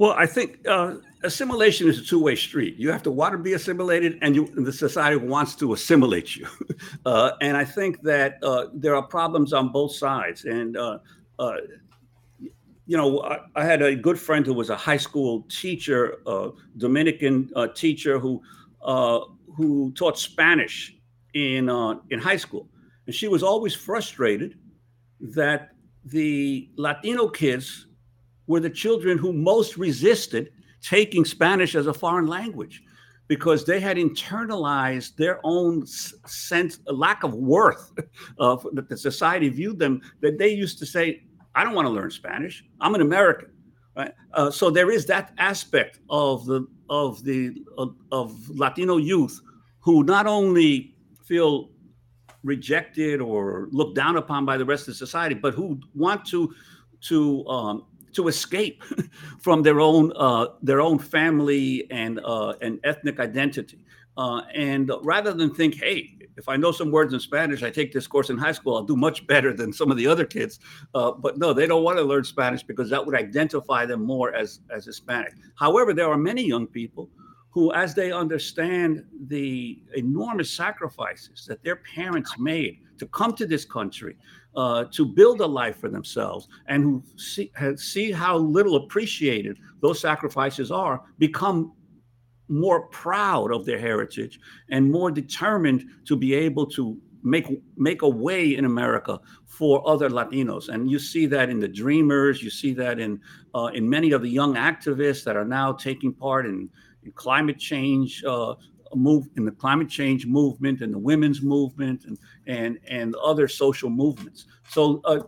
Well, 0.02 0.14
I 0.18 0.26
think 0.26 0.68
uh, 0.68 0.96
assimilation 1.24 1.88
is 1.88 2.00
a 2.00 2.04
two-way 2.04 2.36
street. 2.36 2.76
You 2.78 2.92
have 2.92 3.04
to 3.04 3.12
want 3.12 3.34
to 3.34 3.38
be 3.38 3.54
assimilated, 3.54 4.18
and, 4.24 4.36
you, 4.36 4.48
and 4.56 4.66
the 4.66 4.74
society 4.74 5.18
wants 5.18 5.54
to 5.58 5.74
assimilate 5.74 6.36
you. 6.36 6.48
Uh, 7.06 7.32
and 7.42 7.56
I 7.56 7.64
think 7.64 8.02
that 8.02 8.38
uh, 8.44 8.66
there 8.74 8.96
are 8.96 9.04
problems 9.04 9.54
on 9.54 9.72
both 9.72 9.94
sides. 9.94 10.46
And 10.46 10.76
uh, 10.76 10.98
uh, 11.38 11.58
you 12.88 12.98
know, 12.98 13.22
I, 13.22 13.40
I, 13.56 13.64
had 13.64 13.82
a 13.82 13.96
good 13.96 14.20
friend 14.20 14.46
who 14.46 14.54
was 14.54 14.70
a 14.70 14.76
high 14.76 14.98
school 14.98 15.44
teacher, 15.44 16.18
uh, 16.26 16.50
Dominican 16.78 17.52
teacher 17.76 18.20
who 18.20 18.42
who 19.56 19.92
taught 19.94 20.18
Spanish 20.18 20.96
in 21.34 21.70
in 22.10 22.20
high 22.20 22.38
school, 22.38 22.68
and 23.06 23.16
she 23.16 23.28
was 23.28 23.44
always 23.44 23.74
frustrated 23.74 24.58
that 25.20 25.70
the 26.06 26.70
Latino 26.76 27.28
kids 27.28 27.88
were 28.48 28.60
the 28.60 28.70
children 28.70 29.18
who 29.18 29.34
most 29.34 29.78
resisted 29.78 30.52
taking 30.82 31.26
Spanish 31.26 31.76
as 31.76 31.88
a 31.88 31.94
foreign 31.94 32.28
language 32.28 32.84
because 33.28 33.64
they 33.66 33.80
had 33.80 33.98
internalized 33.98 35.16
their 35.16 35.40
own 35.44 35.86
sense, 35.86 36.80
lack 36.88 37.24
of 37.24 37.34
worth 37.34 37.92
of 38.40 38.68
that 38.74 38.90
the 38.90 38.98
society 38.98 39.48
viewed 39.48 39.80
them. 39.80 40.02
That 40.22 40.38
they 40.38 40.50
used 40.50 40.80
to 40.80 40.86
say, 40.86 41.24
"I 41.56 41.64
don't 41.64 41.74
want 41.74 41.86
to 41.86 41.92
learn 41.92 42.12
Spanish. 42.12 42.64
I'm 42.82 42.96
an 42.96 43.02
American." 43.02 43.50
Right? 43.96 44.14
Uh, 44.34 44.52
so 44.52 44.70
there 44.70 44.92
is 44.92 45.06
that 45.06 45.34
aspect 45.38 46.00
of 46.10 46.46
the 46.46 46.68
of 46.90 47.24
the 47.24 47.64
of, 47.78 47.96
of 48.12 48.50
Latino 48.50 48.98
youth 48.98 49.40
who 49.80 50.04
not 50.04 50.28
only 50.28 50.94
feel 51.24 51.70
rejected 52.44 53.22
or 53.22 53.68
looked 53.72 53.96
down 53.96 54.18
upon 54.18 54.46
by 54.46 54.58
the 54.58 54.66
rest 54.66 54.88
of 54.88 54.96
society, 54.96 55.36
but 55.36 55.54
who 55.54 55.80
want 55.96 56.26
to 56.26 56.54
to 57.02 57.46
um, 57.48 57.86
to 58.14 58.28
escape 58.28 58.84
from 59.40 59.64
their 59.64 59.80
own 59.80 60.12
uh, 60.16 60.48
their 60.62 60.82
own 60.82 61.00
family 61.00 61.88
and 61.92 62.20
uh, 62.24 62.54
and 62.62 62.80
ethnic 62.84 63.20
identity. 63.20 63.80
Uh, 64.18 64.42
and 64.54 64.92
rather 65.04 65.34
than 65.34 65.54
think, 65.56 65.76
hey, 65.76 66.14
if 66.36 66.50
I 66.50 66.58
know 66.58 66.72
some 66.72 66.92
words 66.92 67.14
in 67.14 67.20
Spanish, 67.20 67.64
I 67.64 67.70
take 67.70 67.94
this 67.94 68.08
course 68.08 68.30
in 68.30 68.38
high 68.38 68.52
school, 68.52 68.76
I'll 68.76 68.84
do 68.84 68.98
much 68.98 69.26
better 69.26 69.54
than 69.54 69.72
some 69.72 69.90
of 69.90 69.98
the 69.98 70.06
other 70.06 70.26
kids. 70.26 70.60
Uh, 70.94 71.12
but 71.12 71.38
no, 71.38 71.54
they 71.54 71.66
don't 71.66 71.84
want 71.84 71.98
to 71.98 72.04
learn 72.04 72.24
Spanish 72.24 72.62
because 72.62 72.90
that 72.90 73.06
would 73.06 73.16
identify 73.16 73.86
them 73.86 74.04
more 74.04 74.34
as 74.34 74.60
as 74.70 74.86
Hispanic. 74.86 75.34
However, 75.56 75.94
there 75.94 76.10
are 76.10 76.18
many 76.18 76.44
young 76.44 76.68
people 76.68 77.10
who, 77.52 77.74
as 77.74 77.94
they 77.94 78.12
understand 78.12 79.04
the 79.28 79.84
enormous 79.96 80.50
sacrifices 80.50 81.46
that 81.48 81.64
their 81.64 81.76
parents 81.76 82.38
made 82.40 82.80
to 82.98 83.06
come 83.08 83.34
to 83.34 83.46
this 83.46 83.66
country, 83.66 84.16
uh, 84.56 84.86
to 84.92 85.06
build 85.06 85.42
a 85.42 85.46
life 85.46 85.78
for 85.78 85.90
themselves, 85.90 86.48
and 86.68 86.84
who 86.84 87.04
see, 87.18 87.52
see 87.76 88.12
how 88.12 88.38
little 88.38 88.78
appreciated 88.78 89.58
those 89.82 90.00
sacrifices 90.00 90.72
are, 90.72 91.04
become 91.20 91.74
more 92.48 92.88
proud 92.88 93.52
of 93.54 93.66
their 93.66 93.80
heritage 93.80 94.40
and 94.70 94.92
more 94.92 95.10
determined 95.10 95.86
to 96.06 96.16
be 96.16 96.34
able 96.34 96.66
to 96.66 96.98
make 97.24 97.48
make 97.78 98.02
a 98.02 98.10
way 98.10 98.56
in 98.56 98.66
America 98.66 99.20
for 99.46 99.88
other 99.88 100.10
Latinos. 100.10 100.70
And 100.70 100.90
you 100.90 101.00
see 101.00 101.26
that 101.28 101.50
in 101.50 101.60
the 101.60 101.68
Dreamers. 101.68 102.42
You 102.42 102.50
see 102.50 102.74
that 102.74 103.00
in 103.00 103.20
uh, 103.56 103.70
in 103.74 103.90
many 103.90 104.12
of 104.12 104.22
the 104.22 104.30
young 104.30 104.56
activists 104.56 105.24
that 105.24 105.36
are 105.36 105.46
now 105.46 105.74
taking 105.74 106.14
part 106.14 106.46
in 106.46 106.70
in 107.04 107.12
climate 107.14 107.60
change 107.60 108.24
uh, 108.24 108.56
move 108.96 109.30
in 109.38 109.46
the 109.46 109.52
climate 109.52 109.90
change 109.90 110.26
movement 110.26 110.82
and 110.82 110.94
the 110.94 111.00
women's 111.00 111.42
movement 111.42 112.06
and 112.06 112.18
and 112.48 112.80
and 112.88 113.16
other 113.16 113.48
social 113.48 113.90
movements. 113.90 114.46
So 114.70 115.02
uh, 115.06 115.22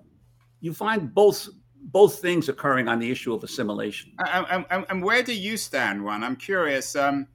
you 0.59 0.73
find 0.73 1.13
both 1.13 1.49
both 1.83 2.19
things 2.19 2.49
occurring 2.49 2.87
on 2.87 2.99
the 2.99 3.11
issue 3.11 3.33
of 3.33 3.43
assimilation. 3.43 4.13
And, 4.17 4.65
and, 4.69 4.85
and 4.89 5.03
where 5.03 5.21
do 5.21 5.33
you 5.33 5.57
stand, 5.57 6.03
Juan? 6.03 6.23
I'm 6.23 6.37
curious. 6.37 6.95
Um, 6.95 7.27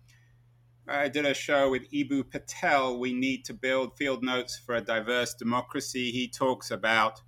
I 0.89 1.09
did 1.09 1.27
a 1.27 1.35
show 1.35 1.71
with 1.71 1.91
Eboo 1.91 2.31
Patel. 2.31 2.99
We 2.99 3.13
need 3.13 3.45
to 3.45 3.55
build 3.55 3.99
field 3.99 4.25
notes 4.25 4.59
for 4.65 4.75
a 4.75 4.81
diverse 4.81 5.35
democracy. 5.35 6.11
He 6.11 6.29
talks 6.29 6.71
about 6.71 7.21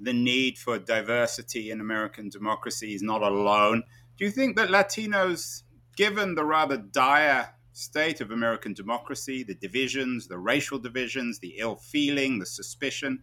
the 0.00 0.12
need 0.12 0.56
for 0.56 0.78
diversity 0.78 1.72
in 1.72 1.80
American 1.80 2.28
democracy. 2.28 2.88
He's 2.88 3.02
not 3.02 3.22
alone. 3.22 3.82
Do 4.16 4.24
you 4.24 4.30
think 4.30 4.56
that 4.56 4.68
Latinos 4.68 5.64
given 6.00 6.34
the 6.34 6.42
rather 6.42 6.78
dire 6.78 7.52
state 7.74 8.22
of 8.22 8.30
American 8.30 8.72
democracy, 8.72 9.42
the 9.42 9.54
divisions, 9.54 10.28
the 10.28 10.38
racial 10.38 10.78
divisions, 10.78 11.40
the 11.40 11.56
ill 11.58 11.76
feeling, 11.76 12.38
the 12.38 12.46
suspicion, 12.46 13.22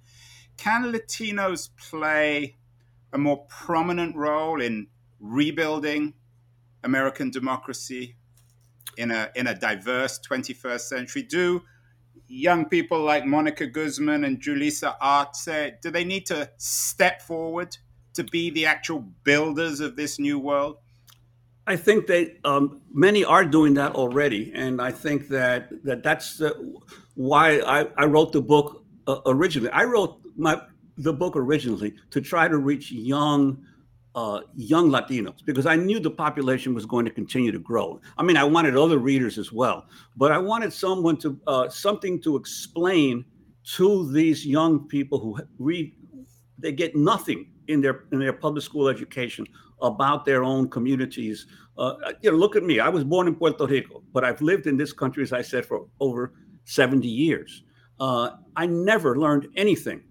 can 0.58 0.84
Latinos 0.84 1.70
play 1.76 2.56
a 3.12 3.18
more 3.18 3.48
prominent 3.50 4.16
role 4.16 4.62
in 4.62 4.86
rebuilding 5.20 6.14
American 6.84 7.32
democracy 7.32 8.16
in 8.96 9.10
a 9.10 9.32
in 9.36 9.48
a 9.48 9.56
diverse 9.56 10.20
21st 10.20 10.82
century? 10.82 11.24
Do 11.24 11.64
young 12.28 12.66
people 12.66 13.02
like 13.02 13.26
Monica 13.26 13.66
Guzman 13.66 14.24
and 14.24 14.40
Julissa 14.40 14.96
Arce, 15.02 15.72
do 15.82 15.90
they 15.90 16.04
need 16.04 16.28
to 16.28 16.52
step 16.58 17.24
forward 17.24 17.76
to 18.14 18.24
be 18.24 18.52
the 18.52 18.68
actual 18.68 19.00
builders 19.00 19.80
of 19.80 19.96
this 19.96 20.20
new 20.20 20.38
world? 20.38 20.78
I 21.68 21.76
think 21.76 22.08
that 22.08 22.38
um, 22.46 22.82
many 22.94 23.26
are 23.26 23.44
doing 23.44 23.74
that 23.74 23.94
already, 23.94 24.54
and 24.56 24.82
I 24.82 24.90
think 24.90 25.28
that 25.28 25.84
that 25.84 26.02
that's 26.02 26.38
the, 26.38 26.56
why 27.16 27.60
I, 27.60 27.88
I 27.98 28.06
wrote 28.06 28.32
the 28.32 28.42
book 28.42 28.86
uh, 29.06 29.20
originally. 29.26 29.70
I 29.72 29.84
wrote 29.84 30.22
my 30.38 30.62
the 30.98 31.12
book 31.12 31.36
originally 31.36 31.94
to 32.12 32.22
try 32.22 32.48
to 32.48 32.58
reach 32.58 32.90
young 32.90 33.66
uh, 34.16 34.42
young 34.56 34.90
Latinos 34.90 35.44
because 35.46 35.66
I 35.66 35.76
knew 35.76 36.00
the 36.00 36.10
population 36.10 36.74
was 36.74 36.86
going 36.86 37.04
to 37.04 37.12
continue 37.12 37.52
to 37.52 37.60
grow. 37.60 38.00
I 38.18 38.24
mean, 38.24 38.38
I 38.38 38.46
wanted 38.46 38.78
other 38.78 38.98
readers 38.98 39.38
as 39.38 39.52
well, 39.52 39.88
but 40.16 40.32
I 40.32 40.38
wanted 40.38 40.72
someone 40.72 41.18
to 41.18 41.38
uh, 41.48 41.68
something 41.68 42.22
to 42.22 42.38
explain 42.38 43.26
to 43.76 44.10
these 44.14 44.46
young 44.46 44.88
people 44.88 45.20
who 45.20 45.38
read. 45.60 45.94
They 46.60 46.72
get 46.72 46.96
nothing 46.96 47.52
in 47.68 47.82
their 47.82 48.06
in 48.14 48.20
their 48.20 48.32
public 48.32 48.64
school 48.64 48.88
education 48.88 49.46
about 49.82 50.26
their 50.26 50.44
own 50.44 50.70
communities. 50.70 51.48
Uh, 51.78 51.94
you 52.22 52.32
know, 52.32 52.38
look 52.38 52.56
at 52.56 52.64
me. 52.64 52.80
I 52.80 52.90
was 52.90 53.04
born 53.04 53.28
in 53.28 53.36
Puerto 53.36 53.66
Rico, 53.66 54.04
but 54.14 54.24
I've 54.24 54.42
lived 54.42 54.68
in 54.68 54.78
this 54.78 54.94
country, 54.94 55.24
as 55.24 55.34
I 55.34 55.42
said, 55.42 55.66
for 55.66 55.88
over 56.00 56.34
70 56.66 57.08
years. 57.08 57.64
Uh, 58.00 58.32
I 58.56 58.66
never 58.66 59.18
learned 59.18 59.48
anything 59.56 60.04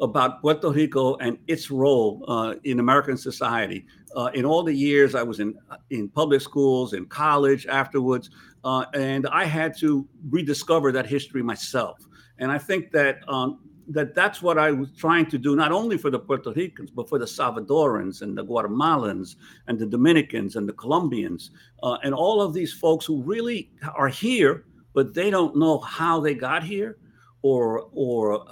about 0.00 0.40
Puerto 0.40 0.70
Rico 0.70 1.16
and 1.16 1.38
its 1.48 1.70
role 1.70 2.24
uh, 2.28 2.54
in 2.64 2.78
American 2.78 3.16
society. 3.16 3.84
Uh, 4.16 4.30
in 4.34 4.44
all 4.44 4.62
the 4.62 4.72
years 4.72 5.14
I 5.14 5.22
was 5.22 5.40
in 5.40 5.54
in 5.90 6.08
public 6.08 6.40
schools, 6.40 6.92
in 6.92 7.06
college, 7.06 7.66
afterwards, 7.66 8.30
uh, 8.64 8.84
and 8.94 9.26
I 9.28 9.44
had 9.44 9.76
to 9.78 10.06
rediscover 10.30 10.92
that 10.92 11.06
history 11.06 11.42
myself. 11.42 11.98
And 12.38 12.50
I 12.50 12.58
think 12.58 12.90
that 12.92 13.18
um, 13.28 13.58
that 13.88 14.14
that's 14.14 14.42
what 14.42 14.58
I 14.58 14.70
was 14.70 14.90
trying 14.92 15.26
to 15.26 15.38
do, 15.38 15.56
not 15.56 15.72
only 15.72 15.96
for 15.96 16.10
the 16.10 16.18
Puerto 16.18 16.52
Ricans, 16.52 16.90
but 16.90 17.08
for 17.08 17.18
the 17.18 17.24
Salvadorans 17.24 18.22
and 18.22 18.36
the 18.36 18.44
Guatemalans 18.44 19.36
and 19.66 19.78
the 19.78 19.86
Dominicans 19.86 20.56
and 20.56 20.68
the 20.68 20.74
Colombians 20.74 21.50
uh, 21.82 21.96
and 22.02 22.14
all 22.14 22.42
of 22.42 22.52
these 22.52 22.72
folks 22.72 23.06
who 23.06 23.22
really 23.22 23.70
are 23.94 24.08
here, 24.08 24.64
but 24.94 25.14
they 25.14 25.30
don't 25.30 25.56
know 25.56 25.78
how 25.78 26.20
they 26.20 26.34
got 26.34 26.62
here 26.62 26.98
or 27.42 27.88
or 27.92 28.44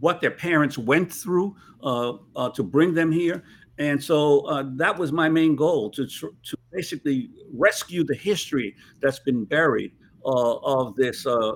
what 0.00 0.20
their 0.20 0.30
parents 0.30 0.78
went 0.78 1.12
through 1.12 1.54
uh, 1.82 2.14
uh, 2.36 2.48
to 2.50 2.62
bring 2.62 2.94
them 2.94 3.12
here. 3.12 3.42
And 3.78 4.02
so 4.02 4.40
uh, 4.46 4.64
that 4.76 4.96
was 4.96 5.12
my 5.12 5.28
main 5.28 5.56
goal 5.56 5.90
to, 5.90 6.06
to 6.06 6.56
basically 6.72 7.30
rescue 7.52 8.04
the 8.04 8.14
history 8.14 8.74
that's 9.00 9.18
been 9.18 9.44
buried 9.44 9.92
uh, 10.24 10.56
of 10.58 10.94
this, 10.94 11.26
uh, 11.26 11.52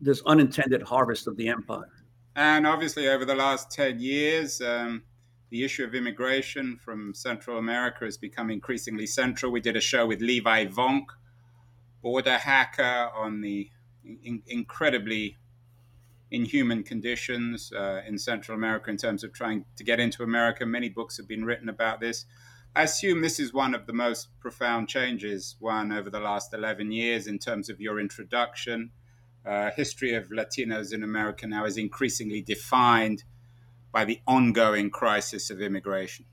this 0.00 0.20
unintended 0.26 0.82
harvest 0.82 1.26
of 1.26 1.36
the 1.36 1.48
empire. 1.48 1.88
And 2.40 2.66
obviously, 2.66 3.06
over 3.06 3.26
the 3.26 3.34
last 3.34 3.70
10 3.70 4.00
years, 4.00 4.62
um, 4.62 5.02
the 5.50 5.62
issue 5.62 5.84
of 5.84 5.94
immigration 5.94 6.78
from 6.82 7.12
Central 7.12 7.58
America 7.58 8.06
has 8.06 8.16
become 8.16 8.50
increasingly 8.50 9.06
central. 9.06 9.52
We 9.52 9.60
did 9.60 9.76
a 9.76 9.80
show 9.82 10.06
with 10.06 10.22
Levi 10.22 10.64
Vonk, 10.64 11.04
border 12.00 12.38
hacker, 12.38 13.10
on 13.14 13.42
the 13.42 13.68
in- 14.24 14.42
incredibly 14.46 15.36
inhuman 16.30 16.82
conditions 16.82 17.74
uh, 17.76 18.00
in 18.08 18.16
Central 18.16 18.56
America 18.56 18.88
in 18.88 18.96
terms 18.96 19.22
of 19.22 19.34
trying 19.34 19.66
to 19.76 19.84
get 19.84 20.00
into 20.00 20.22
America. 20.22 20.64
Many 20.64 20.88
books 20.88 21.18
have 21.18 21.28
been 21.28 21.44
written 21.44 21.68
about 21.68 22.00
this. 22.00 22.24
I 22.74 22.84
assume 22.84 23.20
this 23.20 23.38
is 23.38 23.52
one 23.52 23.74
of 23.74 23.86
the 23.86 23.92
most 23.92 24.28
profound 24.40 24.88
changes, 24.88 25.56
Juan 25.60 25.92
over 25.92 26.08
the 26.08 26.20
last 26.20 26.54
11 26.54 26.90
years, 26.90 27.26
in 27.26 27.38
terms 27.38 27.68
of 27.68 27.82
your 27.82 28.00
introduction. 28.00 28.92
Uh, 29.46 29.70
history 29.74 30.14
of 30.14 30.28
Latinos 30.28 30.92
in 30.92 31.02
America 31.02 31.46
now 31.46 31.64
is 31.64 31.78
increasingly 31.78 32.42
defined 32.42 33.24
by 33.92 34.04
the 34.04 34.20
ongoing 34.26 34.90
crisis 34.90 35.50
of 35.50 35.60
immigration. 35.60 36.26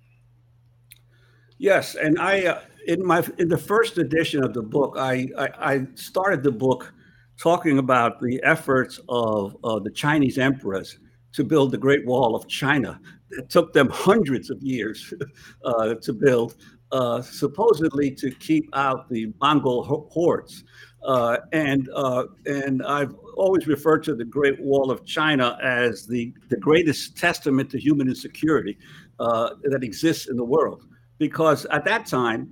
Yes, 1.57 1.95
and 1.95 2.19
I 2.19 2.45
uh, 2.45 2.61
in 2.85 3.05
my 3.05 3.23
in 3.37 3.49
the 3.49 3.57
first 3.57 3.97
edition 3.97 4.43
of 4.43 4.53
the 4.53 4.61
book, 4.61 4.95
I, 4.97 5.27
I, 5.37 5.49
I 5.59 5.87
started 5.95 6.43
the 6.43 6.51
book 6.51 6.93
talking 7.39 7.77
about 7.77 8.19
the 8.21 8.41
efforts 8.43 8.99
of 9.09 9.55
uh, 9.63 9.79
the 9.79 9.91
Chinese 9.91 10.37
emperors 10.37 10.99
to 11.33 11.43
build 11.43 11.71
the 11.71 11.77
Great 11.77 12.05
Wall 12.05 12.35
of 12.35 12.47
China. 12.47 12.99
It 13.31 13.49
took 13.49 13.73
them 13.73 13.89
hundreds 13.89 14.49
of 14.49 14.61
years 14.61 15.13
uh, 15.65 15.95
to 15.95 16.13
build, 16.13 16.55
uh, 16.91 17.21
supposedly 17.21 18.11
to 18.11 18.31
keep 18.31 18.69
out 18.73 19.09
the 19.09 19.33
Mongol 19.41 20.07
hordes. 20.11 20.63
Uh, 21.03 21.37
and 21.53 21.89
uh, 21.95 22.23
and 22.45 22.83
I've 22.83 23.13
always 23.35 23.67
referred 23.67 24.03
to 24.05 24.15
the 24.15 24.25
Great 24.25 24.59
Wall 24.59 24.91
of 24.91 25.05
China 25.05 25.57
as 25.61 26.07
the, 26.07 26.33
the 26.49 26.57
greatest 26.57 27.17
testament 27.17 27.69
to 27.71 27.79
human 27.79 28.07
insecurity 28.07 28.77
uh, 29.19 29.51
that 29.63 29.83
exists 29.83 30.27
in 30.27 30.35
the 30.35 30.43
world. 30.43 30.83
Because 31.17 31.65
at 31.67 31.85
that 31.85 32.05
time, 32.05 32.51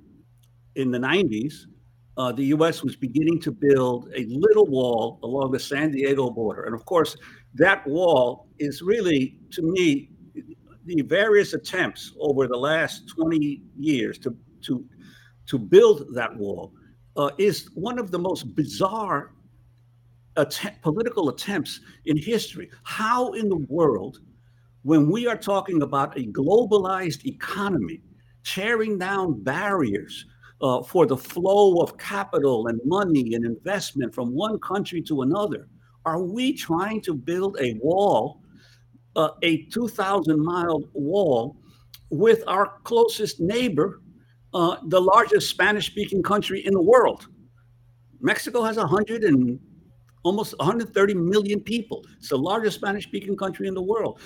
in 0.76 0.92
the 0.92 0.98
90s, 0.98 1.66
uh, 2.18 2.32
the 2.32 2.46
U.S. 2.46 2.84
was 2.84 2.96
beginning 2.96 3.40
to 3.42 3.52
build 3.52 4.10
a 4.16 4.26
little 4.26 4.66
wall 4.66 5.20
along 5.24 5.52
the 5.52 5.60
San 5.60 5.92
Diego 5.92 6.30
border. 6.30 6.64
And 6.64 6.74
of 6.74 6.86
course, 6.86 7.18
that 7.56 7.86
wall 7.88 8.48
is 8.60 8.82
really, 8.82 9.38
to 9.52 9.62
me, 9.62 10.12
the 10.86 11.02
various 11.02 11.54
attempts 11.54 12.14
over 12.20 12.48
the 12.48 12.58
last 12.58 13.08
20 13.10 13.62
years 13.78 14.18
to, 14.20 14.36
to, 14.62 14.86
to 15.48 15.58
build 15.58 16.14
that 16.14 16.36
wall 16.36 16.74
uh, 17.18 17.30
is 17.38 17.70
one 17.74 17.98
of 17.98 18.12
the 18.12 18.20
most 18.20 18.56
bizarre 18.56 19.32
att- 20.38 20.82
political 20.82 21.30
attempts 21.30 21.80
in 22.06 22.18
history. 22.18 22.70
How 22.84 23.34
in 23.34 23.50
the 23.50 23.66
world, 23.70 24.20
when 24.84 25.10
we 25.10 25.28
are 25.28 25.38
talking 25.38 25.82
about 25.82 26.18
a 26.18 26.28
globalized 26.28 27.26
economy, 27.26 28.02
tearing 28.44 29.00
down 29.00 29.44
barriers, 29.44 30.26
uh, 30.62 30.82
for 30.82 31.06
the 31.06 31.18
flow 31.18 31.82
of 31.82 31.98
capital 31.98 32.68
and 32.68 32.80
money 32.86 33.34
and 33.34 33.46
investment 33.46 34.14
from 34.14 34.34
one 34.34 34.58
country 34.60 35.02
to 35.02 35.22
another? 35.22 35.68
Are 36.06 36.22
we 36.22 36.54
trying 36.54 37.02
to 37.02 37.14
build 37.14 37.58
a 37.60 37.78
wall, 37.82 38.42
uh, 39.16 39.30
a 39.42 39.64
2,000 39.66 40.40
mile 40.44 40.84
wall, 40.94 41.58
with 42.10 42.44
our 42.48 42.80
closest 42.84 43.40
neighbor, 43.40 44.02
uh, 44.54 44.78
the 44.88 45.02
largest 45.02 45.50
Spanish 45.50 45.88
speaking 45.88 46.24
country 46.24 46.66
in 46.66 46.74
the 46.74 46.82
world? 46.82 47.28
Mexico 48.22 48.64
has 48.64 48.78
100 48.78 49.24
and 49.24 49.60
almost 50.24 50.58
130 50.58 51.14
million 51.14 51.60
people. 51.60 52.04
It's 52.18 52.30
the 52.30 52.38
largest 52.38 52.78
Spanish 52.78 53.04
speaking 53.04 53.38
country 53.38 53.68
in 53.68 53.74
the 53.74 53.82
world. 53.82 54.20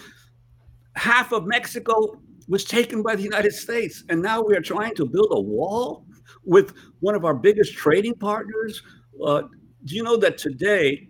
Half 0.96 1.34
of 1.34 1.46
Mexico 1.46 2.20
was 2.48 2.64
taken 2.64 3.04
by 3.04 3.16
the 3.16 3.24
United 3.24 3.54
States, 3.54 4.04
and 4.10 4.22
now 4.22 4.42
we 4.42 4.56
are 4.56 4.62
trying 4.62 4.96
to 4.96 5.06
build 5.06 5.28
a 5.32 5.40
wall 5.40 6.06
with 6.46 6.74
one 7.00 7.16
of 7.16 7.26
our 7.26 7.34
biggest 7.34 7.74
trading 7.74 8.16
partners. 8.16 8.82
Uh, 9.24 9.44
do 9.86 9.96
you 9.96 10.04
know 10.04 10.18
that 10.18 10.38
today 10.38 11.08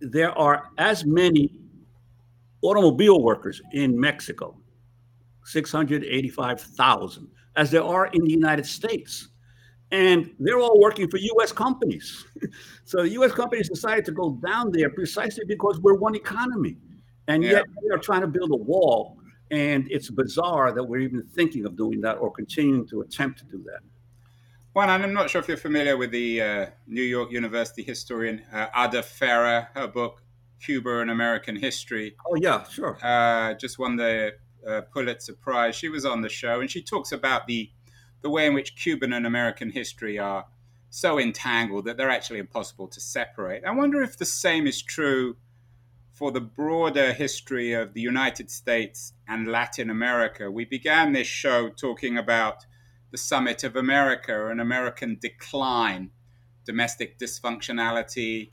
there 0.00 0.36
are 0.38 0.70
as 0.78 1.04
many 1.04 1.61
automobile 2.62 3.22
workers 3.22 3.60
in 3.72 3.98
Mexico, 3.98 4.56
685,000, 5.44 7.28
as 7.56 7.70
there 7.70 7.84
are 7.84 8.06
in 8.06 8.24
the 8.24 8.30
United 8.30 8.66
States? 8.66 9.28
And 9.90 10.30
they're 10.38 10.58
all 10.58 10.80
working 10.80 11.08
for 11.10 11.18
US 11.18 11.52
companies. 11.52 12.24
so 12.84 13.02
the 13.02 13.10
US 13.10 13.32
companies 13.32 13.68
decided 13.68 14.04
to 14.06 14.12
go 14.12 14.38
down 14.44 14.72
there 14.72 14.88
precisely 14.88 15.44
because 15.46 15.80
we're 15.80 15.94
one 15.94 16.14
economy. 16.14 16.78
And 17.28 17.44
yeah. 17.44 17.50
yet 17.50 17.64
they 17.82 17.94
are 17.94 17.98
trying 17.98 18.22
to 18.22 18.26
build 18.26 18.50
a 18.52 18.56
wall. 18.56 19.18
And 19.50 19.86
it's 19.90 20.10
bizarre 20.10 20.72
that 20.72 20.82
we're 20.82 21.00
even 21.00 21.22
thinking 21.34 21.66
of 21.66 21.76
doing 21.76 22.00
that 22.00 22.14
or 22.14 22.32
continuing 22.32 22.88
to 22.88 23.02
attempt 23.02 23.40
to 23.40 23.44
do 23.44 23.62
that. 23.64 23.80
Well, 24.74 24.88
and 24.88 25.02
I'm 25.02 25.12
not 25.12 25.28
sure 25.28 25.42
if 25.42 25.48
you're 25.48 25.58
familiar 25.58 25.98
with 25.98 26.10
the 26.10 26.40
uh, 26.40 26.66
New 26.86 27.02
York 27.02 27.30
University 27.30 27.82
historian 27.82 28.42
uh, 28.50 28.68
Ada 28.74 29.02
Ferrer, 29.02 29.68
her 29.74 29.86
book 29.86 30.22
Cuba 30.64 31.00
and 31.00 31.10
American 31.10 31.56
History. 31.56 32.14
Oh 32.26 32.36
yeah, 32.36 32.64
sure. 32.68 32.98
Uh, 33.02 33.54
just 33.54 33.78
won 33.78 33.96
the 33.96 34.32
uh, 34.66 34.82
Pulitzer 34.92 35.34
Prize. 35.34 35.74
She 35.74 35.88
was 35.88 36.04
on 36.04 36.22
the 36.22 36.28
show, 36.28 36.60
and 36.60 36.70
she 36.70 36.82
talks 36.82 37.12
about 37.12 37.46
the 37.46 37.70
the 38.22 38.30
way 38.30 38.46
in 38.46 38.54
which 38.54 38.76
Cuban 38.76 39.12
and 39.12 39.26
American 39.26 39.70
history 39.70 40.18
are 40.18 40.46
so 40.90 41.18
entangled 41.18 41.86
that 41.86 41.96
they're 41.96 42.10
actually 42.10 42.38
impossible 42.38 42.86
to 42.86 43.00
separate. 43.00 43.64
I 43.64 43.72
wonder 43.72 44.02
if 44.02 44.16
the 44.16 44.24
same 44.24 44.66
is 44.66 44.80
true 44.80 45.36
for 46.12 46.30
the 46.30 46.40
broader 46.40 47.12
history 47.12 47.72
of 47.72 47.94
the 47.94 48.00
United 48.00 48.50
States 48.50 49.14
and 49.26 49.48
Latin 49.48 49.90
America. 49.90 50.50
We 50.50 50.64
began 50.64 51.12
this 51.12 51.26
show 51.26 51.70
talking 51.70 52.16
about 52.16 52.64
the 53.10 53.18
summit 53.18 53.64
of 53.64 53.74
America, 53.74 54.48
an 54.48 54.60
American 54.60 55.18
decline, 55.20 56.10
domestic 56.64 57.18
dysfunctionality, 57.18 58.50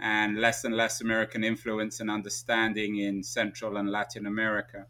and 0.00 0.38
less 0.38 0.64
and 0.64 0.76
less 0.76 1.00
American 1.00 1.44
influence 1.44 2.00
and 2.00 2.10
understanding 2.10 2.98
in 2.98 3.22
Central 3.22 3.76
and 3.76 3.90
Latin 3.90 4.26
America. 4.26 4.86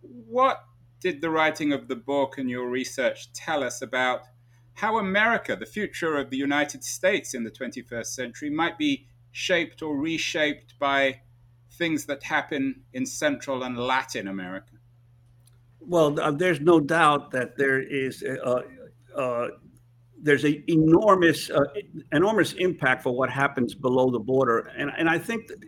What 0.00 0.64
did 1.00 1.20
the 1.20 1.30
writing 1.30 1.72
of 1.72 1.88
the 1.88 1.96
book 1.96 2.38
and 2.38 2.48
your 2.48 2.68
research 2.68 3.32
tell 3.32 3.62
us 3.62 3.82
about 3.82 4.22
how 4.74 4.98
America, 4.98 5.56
the 5.56 5.66
future 5.66 6.16
of 6.16 6.30
the 6.30 6.36
United 6.36 6.82
States 6.82 7.34
in 7.34 7.44
the 7.44 7.50
21st 7.50 8.06
century, 8.06 8.50
might 8.50 8.78
be 8.78 9.06
shaped 9.30 9.82
or 9.82 9.96
reshaped 9.96 10.78
by 10.78 11.20
things 11.72 12.06
that 12.06 12.22
happen 12.22 12.82
in 12.92 13.06
Central 13.06 13.62
and 13.62 13.76
Latin 13.76 14.28
America? 14.28 14.72
Well, 15.80 16.18
uh, 16.20 16.30
there's 16.30 16.60
no 16.60 16.80
doubt 16.80 17.32
that 17.32 17.56
there 17.56 17.80
is 17.80 18.22
uh, 18.22 18.62
uh, 19.16 19.48
there's 20.22 20.44
an 20.44 20.62
enormous 20.68 21.50
uh, 21.50 21.60
enormous 22.12 22.52
impact 22.54 23.02
for 23.02 23.12
what 23.14 23.28
happens 23.28 23.74
below 23.74 24.10
the 24.10 24.18
border, 24.18 24.70
and 24.76 24.90
and 24.96 25.08
I 25.08 25.18
think 25.18 25.48
that, 25.48 25.58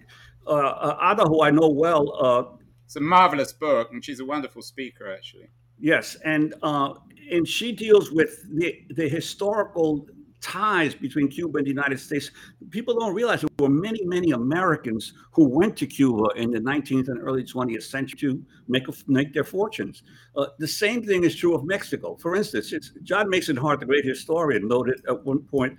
uh, 0.47 0.51
uh, 0.51 1.12
Ada, 1.12 1.25
who 1.25 1.43
I 1.43 1.51
know 1.51 1.69
well, 1.69 2.59
it's 2.85 2.97
a 2.97 3.01
marvelous 3.01 3.53
book, 3.53 3.90
and 3.93 4.05
she's 4.05 4.21
a 4.21 4.25
wonderful 4.25 4.62
speaker, 4.62 5.12
actually. 5.12 5.49
Yes, 5.79 6.17
and 6.25 6.55
and 6.62 7.47
she 7.47 7.73
deals 7.73 8.11
with 8.11 8.45
the 8.55 8.87
the 8.90 9.09
historical 9.09 10.07
ties 10.45 10.95
between 10.95 11.29
Cuba 11.29 11.57
and 11.59 11.67
the 11.67 11.71
United 11.71 11.99
States. 11.99 12.31
People 12.69 12.99
don't 12.99 13.15
realize 13.15 13.41
there 13.41 13.49
were 13.59 13.71
many, 13.71 14.05
many 14.05 14.33
Americans 14.33 15.15
who 15.33 15.49
went 15.49 15.75
to 15.79 15.87
Cuba 15.87 16.29
in 16.37 16.51
the 16.51 16.61
19th 16.61 17.09
and 17.09 17.19
early 17.19 17.43
20th 17.43 17.85
century 17.85 18.19
to 18.19 18.45
make, 18.69 18.87
a, 18.87 18.93
make 19.07 19.33
their 19.33 19.43
fortunes. 19.43 20.03
Uh, 20.37 20.47
the 20.59 20.69
same 20.69 21.03
thing 21.03 21.25
is 21.25 21.35
true 21.35 21.55
of 21.55 21.65
Mexico. 21.65 22.15
For 22.17 22.37
instance, 22.37 22.75
John 23.03 23.31
Mason 23.31 23.57
Hart, 23.57 23.81
the 23.81 23.87
great 23.87 24.05
historian, 24.05 24.69
noted 24.69 25.01
at 25.09 25.25
one 25.25 25.41
point 25.41 25.79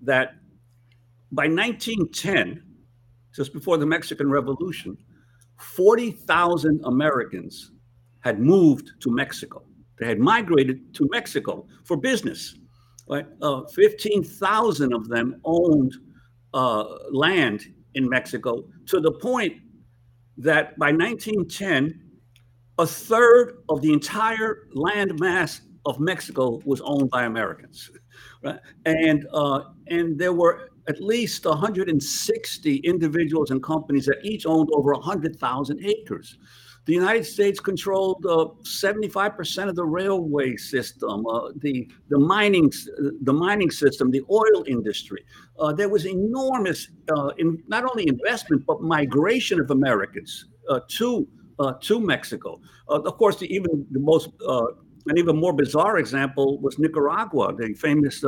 that 0.00 0.36
by 1.30 1.46
1910, 1.46 2.62
just 3.34 3.52
before 3.52 3.76
the 3.76 3.84
Mexican 3.84 4.30
Revolution, 4.30 4.96
40,000 5.58 6.80
Americans 6.84 7.72
had 8.20 8.40
moved 8.40 8.92
to 9.00 9.10
Mexico. 9.10 9.62
They 9.98 10.06
had 10.06 10.18
migrated 10.18 10.94
to 10.94 11.06
Mexico 11.12 11.66
for 11.84 11.98
business 11.98 12.56
right? 13.08 13.26
Uh, 13.42 13.62
15,000 13.66 14.92
of 14.92 15.08
them 15.08 15.40
owned 15.44 15.94
uh, 16.54 16.84
land 17.10 17.66
in 17.94 18.08
Mexico 18.08 18.64
to 18.86 19.00
the 19.00 19.12
point 19.12 19.54
that 20.38 20.78
by 20.78 20.92
1910, 20.92 22.02
a 22.78 22.86
third 22.86 23.62
of 23.68 23.80
the 23.80 23.92
entire 23.92 24.68
land 24.74 25.18
mass 25.18 25.62
of 25.86 25.98
Mexico 25.98 26.60
was 26.64 26.80
owned 26.82 27.10
by 27.10 27.24
Americans. 27.24 27.90
Right? 28.42 28.58
And, 28.84 29.26
uh, 29.32 29.60
and 29.88 30.18
there 30.18 30.32
were 30.32 30.70
at 30.88 31.00
least 31.00 31.44
160 31.44 32.76
individuals 32.76 33.50
and 33.50 33.62
companies 33.62 34.06
that 34.06 34.18
each 34.24 34.46
owned 34.46 34.68
over 34.72 34.92
100,000 34.92 35.84
acres. 35.84 36.38
The 36.86 36.92
United 36.92 37.24
States 37.26 37.58
controlled 37.58 38.24
uh, 38.26 38.46
75% 38.62 39.68
of 39.68 39.74
the 39.74 39.84
railway 39.84 40.56
system, 40.56 41.26
uh, 41.26 41.50
the 41.56 41.90
the 42.10 42.18
mining 42.18 42.72
the 43.22 43.32
mining 43.32 43.72
system, 43.72 44.10
the 44.12 44.22
oil 44.30 44.64
industry. 44.68 45.24
Uh, 45.58 45.72
there 45.72 45.88
was 45.88 46.06
enormous, 46.06 46.88
uh, 47.12 47.30
in 47.38 47.60
not 47.66 47.84
only 47.90 48.06
investment 48.08 48.64
but 48.66 48.80
migration 48.82 49.60
of 49.60 49.72
Americans 49.72 50.46
uh, 50.70 50.78
to 50.88 51.26
uh, 51.58 51.72
to 51.80 51.98
Mexico. 51.98 52.60
of 52.88 53.16
course, 53.18 53.36
the, 53.36 53.52
even 53.52 53.84
the 53.90 54.00
most 54.00 54.28
an 55.08 55.18
even 55.18 55.36
more 55.36 55.52
bizarre 55.52 55.98
example 55.98 56.58
was 56.60 56.78
Nicaragua, 56.78 57.54
the 57.54 57.74
famous 57.74 58.24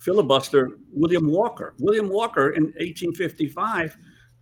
filibuster 0.00 0.78
William 0.92 1.26
Walker. 1.28 1.74
William 1.80 2.08
Walker 2.08 2.50
in 2.50 2.64
1855 2.76 3.96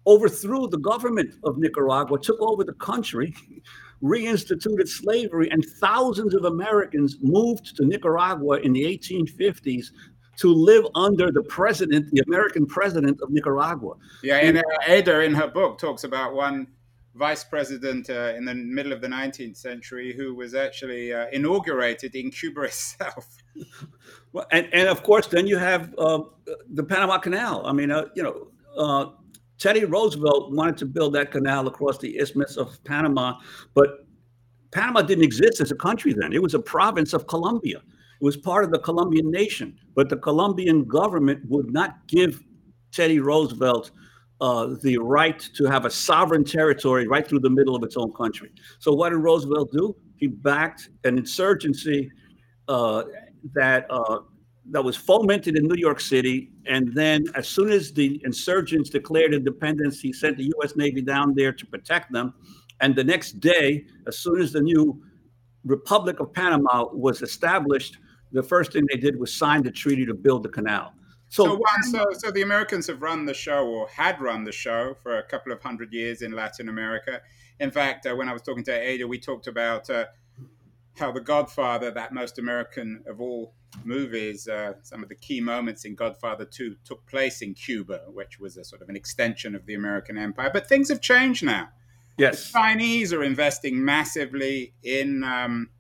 overthrew 0.07 0.69
the 0.69 0.79
government 0.79 1.35
of 1.45 1.59
Nicaragua, 1.59 2.19
took 2.19 2.41
over 2.41 2.65
the 2.65 2.75
country, 2.75 3.35
reinstituted 4.03 4.89
slavery, 4.89 5.51
and 5.51 5.65
thousands 5.81 6.35
of 6.35 6.45
Americans 6.45 7.17
moved 7.21 7.77
to 7.77 7.85
Nicaragua 7.85 8.59
in 8.61 8.73
the 8.73 8.85
1850s 8.85 9.87
to 10.37 10.53
live 10.53 10.87
under 10.95 11.33
the 11.33 11.43
president, 11.43 12.11
the 12.13 12.23
American 12.27 12.67
president 12.67 13.19
of 13.23 13.31
Nicaragua. 13.31 13.95
Yeah, 14.23 14.37
and 14.37 14.59
uh, 14.59 14.63
Ada 14.87 15.21
in 15.23 15.35
her 15.35 15.49
book 15.49 15.79
talks 15.79 16.05
about 16.05 16.35
one 16.35 16.67
vice 17.15 17.45
president 17.45 18.11
uh, 18.11 18.35
in 18.37 18.45
the 18.45 18.55
middle 18.55 18.93
of 18.93 19.01
the 19.01 19.09
19th 19.09 19.57
century 19.57 20.13
who 20.15 20.35
was 20.35 20.55
actually 20.55 21.13
uh, 21.13 21.27
inaugurated 21.33 22.15
in 22.15 22.31
Cuba 22.31 22.63
itself. 22.73 23.27
well, 24.33 24.47
and, 24.53 24.69
and 24.73 24.89
of 24.89 25.03
course, 25.03 25.27
then 25.27 25.47
you 25.47 25.57
have 25.57 25.95
uh, 25.99 26.21
the 26.69 26.85
Panama 26.85 27.19
Canal. 27.19 27.67
I 27.67 27.73
mean, 27.73 27.91
uh, 27.91 28.07
you 28.15 28.23
know, 28.23 28.49
uh, 28.77 29.11
Teddy 29.59 29.85
Roosevelt 29.85 30.53
wanted 30.53 30.77
to 30.79 30.87
build 30.87 31.15
that 31.15 31.31
canal 31.31 31.67
across 31.67 31.99
the 31.99 32.19
Isthmus 32.19 32.57
of 32.57 32.83
Panama, 32.85 33.39
but 33.75 34.07
Panama 34.71 35.03
didn't 35.03 35.25
exist 35.25 35.61
as 35.61 35.71
a 35.71 35.75
country 35.75 36.13
then. 36.13 36.33
It 36.33 36.43
was 36.43 36.55
a 36.55 36.59
province 36.59 37.13
of 37.13 37.27
Colombia. 37.27 37.79
It 38.21 38.25
was 38.25 38.37
part 38.37 38.65
of 38.65 38.71
the 38.71 38.79
Colombian 38.79 39.31
nation, 39.31 39.79
but 39.95 40.09
the 40.09 40.17
Colombian 40.17 40.85
government 40.85 41.41
would 41.49 41.73
not 41.73 42.07
give 42.07 42.43
Teddy 42.93 43.21
Roosevelt 43.21 43.91
uh, 44.41 44.75
the 44.83 44.99
right 44.99 45.39
to 45.55 45.65
have 45.65 45.85
a 45.85 45.91
sovereign 45.91 46.45
territory 46.45 47.07
right 47.07 47.27
through 47.27 47.41
the 47.41 47.51
middle 47.51 47.75
of 47.75 47.83
its 47.83 47.97
own 47.97 48.13
country. 48.13 48.53
So 48.79 48.93
what 48.93 49.11
did 49.11 49.17
Roosevelt 49.17 49.73
do? 49.73 49.97
He 50.17 50.27
backed 50.27 50.91
an 51.05 51.19
insurgency 51.19 52.11
uh, 52.69 53.05
that 53.55 53.87
uh, 53.91 54.21
that 54.71 54.83
was 54.83 54.97
fomented 54.97 55.57
in 55.57 55.65
New 55.67 55.77
York 55.77 56.01
City. 56.01 56.51
And 56.67 56.93
then, 56.95 57.25
as 57.35 57.49
soon 57.49 57.71
as 57.71 57.93
the 57.93 58.21
insurgents 58.25 58.91
declared 58.91 59.35
independence, 59.35 60.01
he 60.01 60.13
sent 60.13 60.37
the 60.37 60.45
U.S. 60.45 60.77
Navy 60.77 61.03
down 61.03 61.35
there 61.35 61.53
to 61.53 61.67
protect 61.67 62.13
them. 62.13 62.35
And 62.81 62.95
the 62.95 63.05
next 63.05 63.41
day, 63.41 63.87
as 64.07 64.19
soon 64.19 64.41
as 64.41 64.53
the 64.53 64.61
new 64.61 65.03
Republic 65.65 66.21
of 66.21 66.33
Panama 66.33 66.87
was 66.93 67.23
established, 67.23 67.99
the 68.33 68.43
first 68.43 68.73
thing 68.73 68.87
they 68.93 68.99
did 68.99 69.19
was 69.19 69.35
sign 69.35 69.63
the 69.63 69.71
treaty 69.71 70.05
to 70.07 70.15
build 70.15 70.43
the 70.43 70.49
canal. 70.49 70.93
So, 71.29 71.45
so, 71.45 71.61
so, 71.91 72.05
so 72.13 72.31
the 72.31 72.43
Americans 72.43 72.87
have 72.87 73.03
run 73.03 73.27
the 73.27 73.35
show 73.35 73.67
or 73.67 73.89
had 73.89 74.21
run 74.21 74.45
the 74.45 74.53
show 74.53 74.95
for 75.03 75.19
a 75.19 75.23
couple 75.25 75.53
of 75.53 75.61
hundred 75.61 75.93
years 75.93 76.23
in 76.23 76.33
Latin 76.33 76.69
America. 76.69 77.21
In 77.59 77.71
fact, 77.71 78.07
uh, 78.07 78.15
when 78.15 78.29
I 78.29 78.33
was 78.33 78.43
talking 78.43 78.65
to 78.65 78.73
Ada, 78.73 79.09
we 79.09 79.19
talked 79.19 79.49
about 79.49 79.91
uh, 79.91 80.07
how 80.97 81.11
The 81.11 81.21
Godfather, 81.21 81.91
that 81.91 82.13
most 82.13 82.39
American 82.39 83.03
of 83.07 83.21
all 83.21 83.55
movies, 83.85 84.49
uh, 84.49 84.75
some 84.83 85.03
of 85.03 85.09
the 85.09 85.15
key 85.15 85.41
moments 85.41 85.85
in 85.85 85.95
Godfather 85.95 86.45
2 86.45 86.77
took 86.85 87.07
place 87.07 87.43
in 87.43 87.55
Cuba, 87.55 88.03
which 88.09 88.39
was 88.39 88.57
a 88.57 88.65
sort 88.65 88.83
of 88.83 88.89
an 88.89 88.97
extension 88.97 89.55
of 89.55 89.67
the 89.67 89.75
American 89.75 90.17
empire. 90.19 90.51
But 90.53 90.69
things 90.69 90.89
have 90.89 91.01
changed 91.01 91.45
now. 91.45 91.69
Yes. 92.19 92.47
The 92.47 92.59
Chinese 92.59 93.13
are 93.13 93.23
investing 93.23 93.85
massively 93.85 94.75
in. 94.83 95.23
Um, 95.25 95.71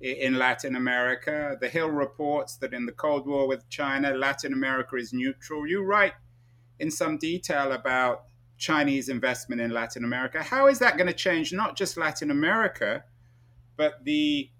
in 0.00 0.38
Latin 0.38 0.76
America. 0.76 1.56
The 1.60 1.68
Hill 1.68 1.88
reports 1.88 2.56
that 2.58 2.72
in 2.72 2.86
the 2.86 2.92
Cold 2.92 3.26
War 3.26 3.48
with 3.48 3.68
China, 3.68 4.12
Latin 4.12 4.52
America 4.52 4.96
is 4.96 5.12
neutral. 5.12 5.66
You 5.66 5.82
write 5.82 6.12
in 6.78 6.90
some 6.90 7.18
detail 7.18 7.72
about 7.72 8.24
Chinese 8.58 9.08
investment 9.08 9.60
in 9.60 9.70
Latin 9.70 10.04
America. 10.04 10.42
How 10.42 10.66
is 10.66 10.78
that 10.80 10.96
going 10.96 11.06
to 11.06 11.12
change 11.12 11.52
not 11.52 11.76
just 11.76 11.96
Latin 11.96 12.30
America, 12.30 13.04
but 13.76 14.04
the 14.04 14.50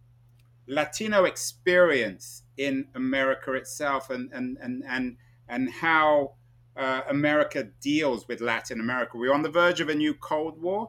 Latino 0.67 1.25
experience 1.25 2.43
in 2.59 2.87
America 2.95 3.55
itself 3.55 4.11
and 4.11 4.31
and 4.33 4.59
and 4.61 4.85
and, 4.87 5.17
and 5.49 5.71
how 5.71 6.35
uh, 6.77 7.03
America 7.09 7.69
deals 7.81 8.29
with 8.29 8.41
Latin 8.41 8.81
America. 8.81 9.17
We're 9.17 9.35
on 9.35 9.43
the 9.43 9.51
verge 9.51 9.81
of 9.81 9.89
a 9.89 9.95
new 9.95 10.15
Cold 10.15 10.61
War. 10.61 10.89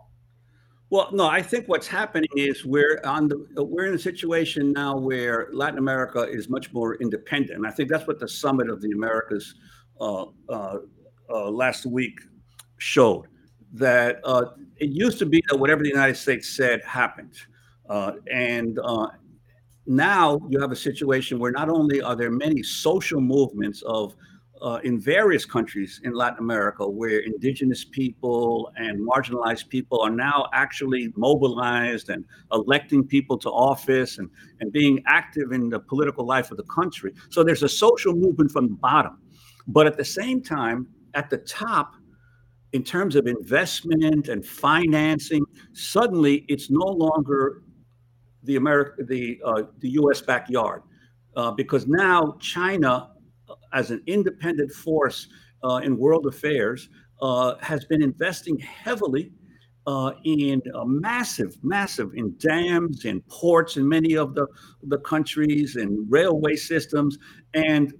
Well, 0.91 1.09
no, 1.11 1.27
I 1.27 1.41
think 1.43 1.67
what's 1.67 1.87
happening 1.87 2.29
is 2.35 2.65
we're 2.65 2.99
on 3.03 3.27
the 3.27 3.63
we're 3.63 3.85
in 3.85 3.93
a 3.93 3.99
situation 3.99 4.73
now 4.73 4.97
where 4.97 5.49
Latin 5.53 5.77
America 5.77 6.23
is 6.23 6.49
much 6.49 6.73
more 6.73 6.95
independent, 6.95 7.63
I 7.65 7.71
think 7.71 7.89
that's 7.89 8.07
what 8.07 8.19
the 8.19 8.27
summit 8.27 8.69
of 8.69 8.81
the 8.81 8.91
Americas 8.91 9.53
uh, 10.01 10.25
uh, 10.47 10.77
uh, 11.29 11.49
last 11.49 11.85
week 11.85 12.19
showed. 12.77 13.27
That 13.71 14.19
uh, 14.23 14.45
it 14.77 14.89
used 14.89 15.19
to 15.19 15.27
be 15.27 15.43
that 15.49 15.57
whatever 15.57 15.83
the 15.83 15.89
United 15.89 16.17
States 16.17 16.49
said 16.49 16.81
happened, 16.83 17.35
uh, 17.87 18.13
and 18.31 18.79
now 19.89 20.39
you 20.49 20.59
have 20.59 20.71
a 20.71 20.75
situation 20.75 21.39
where 21.39 21.51
not 21.51 21.67
only 21.67 21.99
are 21.99 22.15
there 22.15 22.29
many 22.29 22.61
social 22.61 23.19
movements 23.19 23.81
of 23.81 24.15
uh, 24.61 24.79
in 24.83 24.99
various 24.99 25.45
countries 25.45 25.99
in 26.03 26.13
Latin 26.13 26.39
America 26.39 26.87
where 26.87 27.19
indigenous 27.19 27.85
people 27.85 28.71
and 28.75 28.99
marginalized 29.07 29.67
people 29.69 29.99
are 30.01 30.11
now 30.11 30.47
actually 30.53 31.11
mobilized 31.15 32.09
and 32.09 32.23
electing 32.51 33.03
people 33.03 33.37
to 33.37 33.49
office 33.49 34.19
and, 34.19 34.29
and 34.59 34.71
being 34.71 35.01
active 35.07 35.53
in 35.53 35.69
the 35.69 35.79
political 35.79 36.25
life 36.25 36.51
of 36.51 36.57
the 36.57 36.63
country. 36.63 37.13
So 37.29 37.43
there's 37.43 37.63
a 37.63 37.69
social 37.69 38.13
movement 38.13 38.51
from 38.51 38.67
the 38.67 38.75
bottom. 38.75 39.17
But 39.67 39.87
at 39.87 39.97
the 39.97 40.05
same 40.05 40.43
time, 40.43 40.87
at 41.15 41.29
the 41.29 41.37
top, 41.37 41.93
in 42.73 42.83
terms 42.83 43.15
of 43.15 43.25
investment 43.25 44.27
and 44.27 44.45
financing, 44.45 45.43
suddenly 45.73 46.45
it's 46.47 46.69
no 46.69 46.85
longer 46.85 47.63
the 48.43 48.55
America, 48.55 49.03
the 49.03 49.41
uh, 49.45 49.63
the 49.79 49.89
U.S. 49.91 50.21
backyard, 50.21 50.83
uh, 51.35 51.51
because 51.51 51.87
now 51.87 52.35
China, 52.39 53.11
uh, 53.49 53.55
as 53.73 53.91
an 53.91 54.01
independent 54.07 54.71
force, 54.71 55.27
uh, 55.63 55.81
in 55.83 55.97
world 55.97 56.25
affairs, 56.27 56.89
uh, 57.21 57.55
has 57.59 57.85
been 57.85 58.01
investing 58.01 58.57
heavily 58.59 59.31
uh, 59.87 60.11
in 60.23 60.61
massive, 60.85 61.57
massive 61.63 62.13
in 62.13 62.35
dams, 62.37 63.05
in 63.05 63.21
ports, 63.21 63.77
in 63.77 63.87
many 63.87 64.15
of 64.15 64.35
the 64.35 64.47
the 64.83 64.99
countries, 64.99 65.75
and 65.75 66.05
railway 66.09 66.55
systems, 66.55 67.17
and 67.53 67.93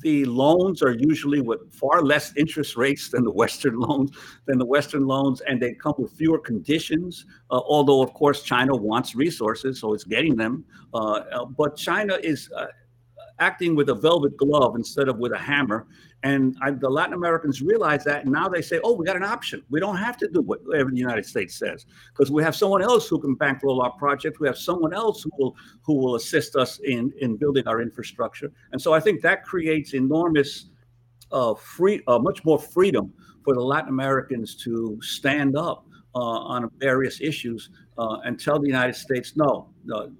the 0.00 0.24
loans 0.24 0.82
are 0.82 0.92
usually 0.92 1.40
with 1.40 1.72
far 1.72 2.02
less 2.02 2.34
interest 2.36 2.76
rates 2.76 3.08
than 3.10 3.24
the 3.24 3.30
Western 3.30 3.76
loans, 3.86 4.10
than 4.46 4.58
the 4.58 4.66
Western 4.66 5.06
loans, 5.06 5.40
and 5.42 5.60
they 5.60 5.74
come 5.74 5.94
with 5.98 6.12
fewer 6.12 6.38
conditions. 6.38 7.26
Uh, 7.50 7.60
although, 7.66 8.02
of 8.02 8.12
course, 8.14 8.42
China 8.42 8.74
wants 8.74 9.14
resources, 9.14 9.80
so 9.80 9.94
it's 9.94 10.04
getting 10.04 10.36
them. 10.36 10.64
Uh, 10.92 11.22
uh 11.32 11.44
but 11.44 11.76
China 11.76 12.18
is 12.22 12.50
uh, 12.56 12.66
acting 13.38 13.74
with 13.74 13.88
a 13.88 13.94
velvet 13.94 14.36
glove 14.36 14.76
instead 14.76 15.08
of 15.08 15.18
with 15.18 15.32
a 15.32 15.38
hammer. 15.38 15.86
And 16.22 16.56
I, 16.62 16.70
the 16.70 16.88
Latin 16.88 17.14
Americans 17.14 17.60
realize 17.60 18.02
that. 18.04 18.22
And 18.24 18.32
now 18.32 18.48
they 18.48 18.62
say, 18.62 18.80
oh, 18.82 18.94
we 18.94 19.04
got 19.04 19.16
an 19.16 19.24
option. 19.24 19.62
We 19.68 19.80
don't 19.80 19.96
have 19.96 20.16
to 20.18 20.28
do 20.28 20.40
whatever 20.40 20.90
the 20.90 20.96
United 20.96 21.26
States 21.26 21.56
says 21.56 21.84
because 22.12 22.30
we 22.30 22.42
have 22.42 22.56
someone 22.56 22.82
else 22.82 23.08
who 23.08 23.20
can 23.20 23.34
bankroll 23.34 23.82
our 23.82 23.92
project. 23.92 24.40
We 24.40 24.46
have 24.46 24.56
someone 24.56 24.94
else 24.94 25.22
who 25.22 25.30
will, 25.38 25.56
who 25.82 25.94
will 25.94 26.14
assist 26.14 26.56
us 26.56 26.78
in, 26.78 27.12
in 27.20 27.36
building 27.36 27.66
our 27.66 27.82
infrastructure. 27.82 28.50
And 28.72 28.80
so 28.80 28.94
I 28.94 29.00
think 29.00 29.20
that 29.22 29.44
creates 29.44 29.92
enormous 29.92 30.66
uh, 31.30 31.54
free, 31.54 32.02
uh, 32.06 32.18
much 32.18 32.44
more 32.44 32.58
freedom 32.58 33.12
for 33.44 33.54
the 33.54 33.60
Latin 33.60 33.90
Americans 33.90 34.54
to 34.64 34.98
stand 35.02 35.56
up 35.56 35.86
uh, 36.14 36.18
on 36.18 36.70
various 36.78 37.20
issues 37.20 37.70
uh, 37.98 38.18
and 38.24 38.40
tell 38.40 38.58
the 38.58 38.66
United 38.66 38.94
States, 38.94 39.36
no, 39.36 39.68
no 39.84 40.10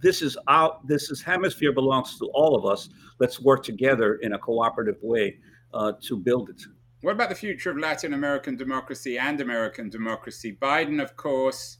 this 0.00 0.22
is 0.22 0.36
out 0.48 0.86
this 0.86 1.10
is 1.10 1.22
hemisphere 1.22 1.72
belongs 1.72 2.18
to 2.18 2.26
all 2.34 2.56
of 2.56 2.64
us. 2.64 2.88
Let's 3.18 3.40
work 3.40 3.62
together 3.62 4.14
in 4.16 4.32
a 4.32 4.38
cooperative 4.38 4.98
way 5.02 5.38
uh, 5.74 5.92
to 6.02 6.16
build 6.16 6.50
it. 6.50 6.62
What 7.02 7.12
about 7.12 7.28
the 7.28 7.34
future 7.34 7.70
of 7.70 7.78
latin 7.78 8.12
american 8.14 8.56
democracy 8.56 9.18
and 9.18 9.40
american 9.40 9.88
democracy? 9.90 10.56
Biden 10.60 11.02
of 11.02 11.16
course 11.16 11.78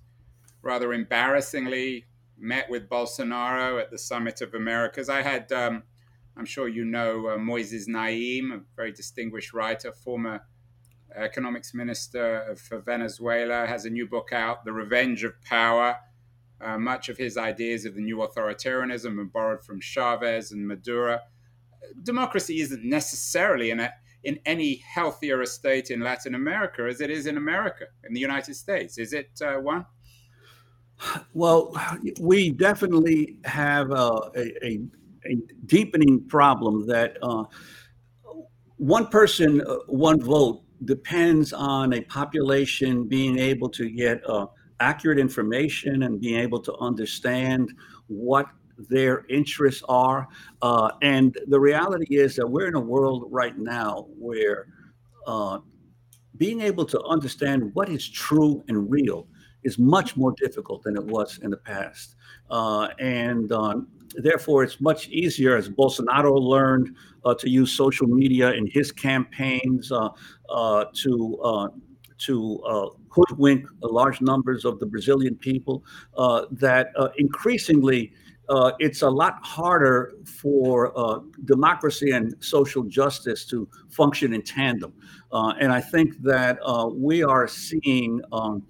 rather 0.63 0.93
embarrassingly 0.93 2.07
met 2.39 2.69
with 2.71 2.89
bolsonaro 2.89 3.81
at 3.81 3.91
the 3.91 3.99
summit 3.99 4.41
of 4.41 4.55
americas. 4.55 5.09
I 5.09 5.23
had 5.23 5.51
um, 5.53 5.83
i'm 6.37 6.45
sure 6.47 6.69
you 6.69 6.85
know 6.85 7.27
uh, 7.29 7.37
moises 7.37 7.87
naim 7.87 8.53
a 8.53 8.61
very 8.77 8.93
distinguished 8.93 9.53
writer 9.53 9.93
former 9.93 10.41
economics 11.17 11.75
minister 11.75 12.43
of 12.43 12.85
venezuela 12.85 13.67
has 13.67 13.85
a 13.85 13.91
new 13.91 14.07
book 14.07 14.33
out 14.33 14.65
the 14.65 14.73
revenge 14.73 15.25
of 15.25 15.33
power 15.43 15.99
uh, 16.61 16.79
much 16.79 17.09
of 17.09 17.17
his 17.17 17.37
ideas 17.37 17.85
of 17.85 17.95
the 17.95 18.01
new 18.01 18.19
authoritarianism 18.19 19.19
are 19.19 19.25
borrowed 19.25 19.65
from 19.65 19.81
Chavez 19.81 20.53
and 20.53 20.67
Maduro. 20.67 21.19
Democracy 22.03 22.61
isn't 22.61 22.85
necessarily 22.85 23.71
in, 23.71 23.81
a, 23.81 23.93
in 24.25 24.39
any 24.45 24.77
healthier 24.77 25.41
a 25.41 25.47
state 25.47 25.91
in 25.91 26.01
Latin 26.01 26.35
America 26.35 26.87
as 26.89 27.01
it 27.01 27.11
is 27.11 27.27
in 27.27 27.37
America, 27.37 27.87
in 28.05 28.13
the 28.13 28.21
United 28.21 28.55
States. 28.55 28.99
Is 28.99 29.13
it 29.13 29.31
uh, 29.43 29.55
one? 29.55 29.87
Well, 31.33 31.75
we 32.21 32.51
definitely 32.51 33.39
have 33.45 33.91
a, 33.91 34.31
a, 34.37 34.81
a, 35.25 35.37
deepening 35.65 36.27
problem 36.29 36.87
that 36.89 37.17
uh, 37.23 37.45
one 38.77 39.07
person, 39.07 39.63
uh, 39.63 39.77
one 39.87 40.21
vote 40.21 40.63
depends 40.85 41.53
on 41.53 41.95
a 41.95 42.03
population 42.03 43.09
being 43.09 43.39
able 43.39 43.69
to 43.71 43.91
get 43.91 44.21
uh, 44.29 44.47
accurate 44.81 45.19
information 45.19 46.03
and 46.05 46.21
being 46.21 46.39
able 46.39 46.61
to 46.61 46.75
understand 46.77 47.73
what 48.09 48.47
their 48.89 49.27
interests 49.29 49.83
are. 49.89 50.27
Uh, 50.63 50.91
and 51.03 51.39
the 51.49 51.61
reality 51.61 52.17
is 52.17 52.35
that 52.37 52.47
we're 52.47 52.69
in 52.69 52.75
a 52.75 52.81
world 52.81 53.29
right 53.31 53.59
now 53.59 54.07
where 54.19 54.67
uh, 55.27 55.59
being 56.37 56.61
able 56.63 56.87
to 56.87 57.01
understand 57.03 57.71
what 57.75 57.89
is 57.89 58.09
true 58.09 58.65
and 58.69 58.91
real 58.91 59.27
is 59.63 59.79
much 59.79 60.17
more 60.17 60.33
difficult 60.39 60.83
than 60.83 60.97
it 60.97 61.05
was 61.05 61.39
in 61.43 61.51
the 61.51 61.57
past. 61.57 62.17
Uh, 62.51 62.89
and 62.99 63.53
um, 63.53 63.89
therefore, 64.15 64.65
it's 64.65 64.81
much 64.81 65.09
easier, 65.09 65.55
as 65.55 65.69
Bolsonaro 65.69 66.41
learned, 66.41 66.97
uh, 67.27 67.35
to 67.35 67.51
use 67.51 67.73
social 67.73 68.07
media 68.07 68.53
in 68.53 68.67
his 68.67 68.91
campaigns 68.91 69.93
uh, 69.93 70.09
uh, 70.49 70.87
to 70.95 71.71
to 72.19 72.93
hoodwink 73.11 73.67
large 73.83 74.21
numbers 74.21 74.65
of 74.65 74.79
the 74.79 74.87
Brazilian 74.87 75.35
people, 75.35 75.85
uh, 76.17 76.47
that 76.53 76.89
uh, 76.97 77.09
increasingly 77.19 78.13
uh, 78.49 78.73
it's 78.81 79.03
a 79.03 79.09
lot 79.09 79.39
harder 79.43 80.15
for 80.25 80.93
uh, 80.99 81.21
democracy 81.45 82.11
and 82.11 82.35
social 82.41 82.83
justice 82.83 83.45
to 83.47 83.69
function 83.91 84.35
in 84.35 84.43
tandem. 84.43 84.93
Uh, 85.31 85.53
and 85.61 85.73
I 85.73 85.81
think 85.81 86.21
that 86.23 86.59
we 86.97 87.23
are 87.23 87.47
seeing 87.47 88.21
um, 88.33 88.67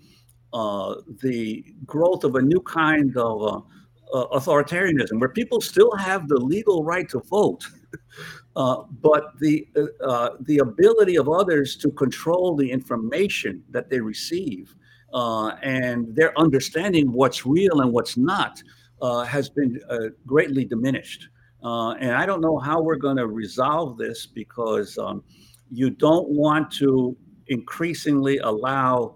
the 1.23 1.65
growth 1.87 2.25
of 2.25 2.35
a 2.35 2.43
new 2.43 2.61
kind 2.61 3.17
of 3.17 3.65
authoritarianism 4.13 5.19
where 5.19 5.31
people 5.31 5.63
still 5.63 5.97
have 5.97 6.29
the 6.29 6.37
legal 6.37 6.85
right 6.85 7.09
to 7.09 7.21
vote. 7.21 7.65
Uh, 8.57 8.83
but 9.01 9.39
the 9.39 9.67
uh, 9.77 10.05
uh, 10.05 10.31
the 10.41 10.59
ability 10.59 11.17
of 11.17 11.29
others 11.29 11.77
to 11.77 11.91
control 11.93 12.57
the 12.57 12.69
information 12.69 13.63
that 13.71 13.89
they 13.89 14.01
receive 14.01 14.75
uh, 15.15 15.51
and 15.63 16.15
their 16.17 16.37
understanding 16.39 17.13
what's 17.13 17.47
real 17.47 17.81
and 17.81 17.93
what's 17.93 18.17
not 18.17 18.61
uh, 19.03 19.23
has 19.23 19.49
been 19.49 19.81
greatly 20.27 20.65
diminished. 20.65 21.29
and 21.63 22.13
I 22.13 22.27
don't 22.27 22.41
know 22.41 22.59
how 22.59 22.83
we're 22.83 22.97
going 22.97 23.17
to 23.19 23.29
resolve 23.29 23.97
this 23.97 24.27
because 24.27 24.99
um, 24.99 25.23
you 25.71 25.91
don't 25.91 26.29
want 26.29 26.73
to 26.73 27.17
increasingly 27.47 28.39
allow 28.39 29.15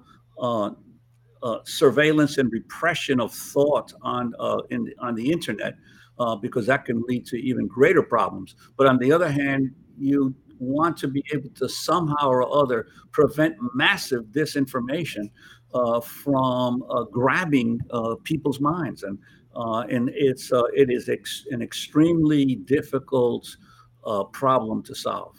surveillance 1.64 2.38
and 2.38 2.52
repression 2.52 3.20
of 3.20 3.34
thought 3.34 3.92
on 4.02 4.32
in, 4.70 4.92
on 5.00 5.16
the 5.16 5.30
internet 5.30 5.74
uh, 6.18 6.36
because 6.36 6.66
that 6.66 6.84
can 6.84 7.02
lead 7.08 7.26
to 7.26 7.36
even 7.36 7.66
greater 7.66 8.02
problems. 8.02 8.54
But 8.76 8.86
on 8.86 8.98
the 8.98 9.12
other 9.12 9.30
hand, 9.30 9.70
you 9.98 10.34
want 10.58 10.96
to 10.98 11.08
be 11.08 11.24
able 11.32 11.50
to 11.50 11.68
somehow 11.68 12.28
or 12.28 12.56
other 12.56 12.86
prevent 13.12 13.56
massive 13.74 14.24
disinformation 14.26 15.30
uh, 15.74 16.00
from 16.00 16.84
uh, 16.88 17.02
grabbing 17.04 17.80
uh, 17.90 18.14
people's 18.22 18.60
minds, 18.60 19.02
and 19.02 19.18
uh, 19.56 19.80
and 19.90 20.10
it's 20.14 20.52
uh, 20.52 20.62
it 20.72 20.90
is 20.90 21.08
ex- 21.08 21.46
an 21.50 21.62
extremely 21.62 22.56
difficult 22.56 23.56
problem 24.32 24.82
to 24.82 24.94
solve. 24.94 25.36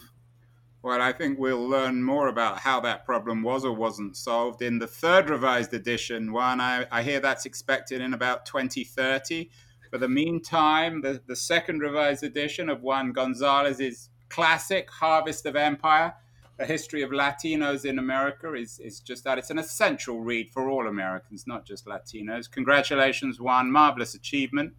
Well, 0.82 1.00
I 1.00 1.12
think 1.12 1.38
we'll 1.38 1.68
learn 1.68 2.02
more 2.02 2.28
about 2.28 2.58
how 2.58 2.80
that 2.80 3.04
problem 3.04 3.42
was 3.42 3.64
or 3.64 3.72
wasn't 3.72 4.16
solved 4.16 4.62
in 4.62 4.78
the 4.78 4.86
third 4.86 5.30
revised 5.30 5.72
edition. 5.74 6.32
one. 6.32 6.60
I, 6.60 6.86
I 6.92 7.02
hear 7.02 7.18
that's 7.18 7.46
expected 7.46 8.00
in 8.00 8.14
about 8.14 8.46
2030. 8.46 9.50
For 9.96 10.00
the 10.00 10.08
meantime, 10.10 11.00
the, 11.00 11.22
the 11.26 11.34
second 11.34 11.80
revised 11.80 12.22
edition 12.22 12.68
of 12.68 12.82
Juan 12.82 13.12
Gonzalez's 13.12 14.10
classic 14.28 14.90
Harvest 14.90 15.46
of 15.46 15.56
Empire, 15.56 16.14
A 16.58 16.66
History 16.66 17.00
of 17.00 17.12
Latinos 17.12 17.86
in 17.86 17.98
America, 17.98 18.52
is, 18.52 18.78
is 18.78 19.00
just 19.00 19.24
that. 19.24 19.38
It's 19.38 19.48
an 19.48 19.58
essential 19.58 20.20
read 20.20 20.50
for 20.50 20.68
all 20.68 20.86
Americans, 20.86 21.46
not 21.46 21.64
just 21.64 21.86
Latinos. 21.86 22.50
Congratulations, 22.50 23.40
Juan. 23.40 23.72
Marvelous 23.72 24.14
achievement. 24.14 24.74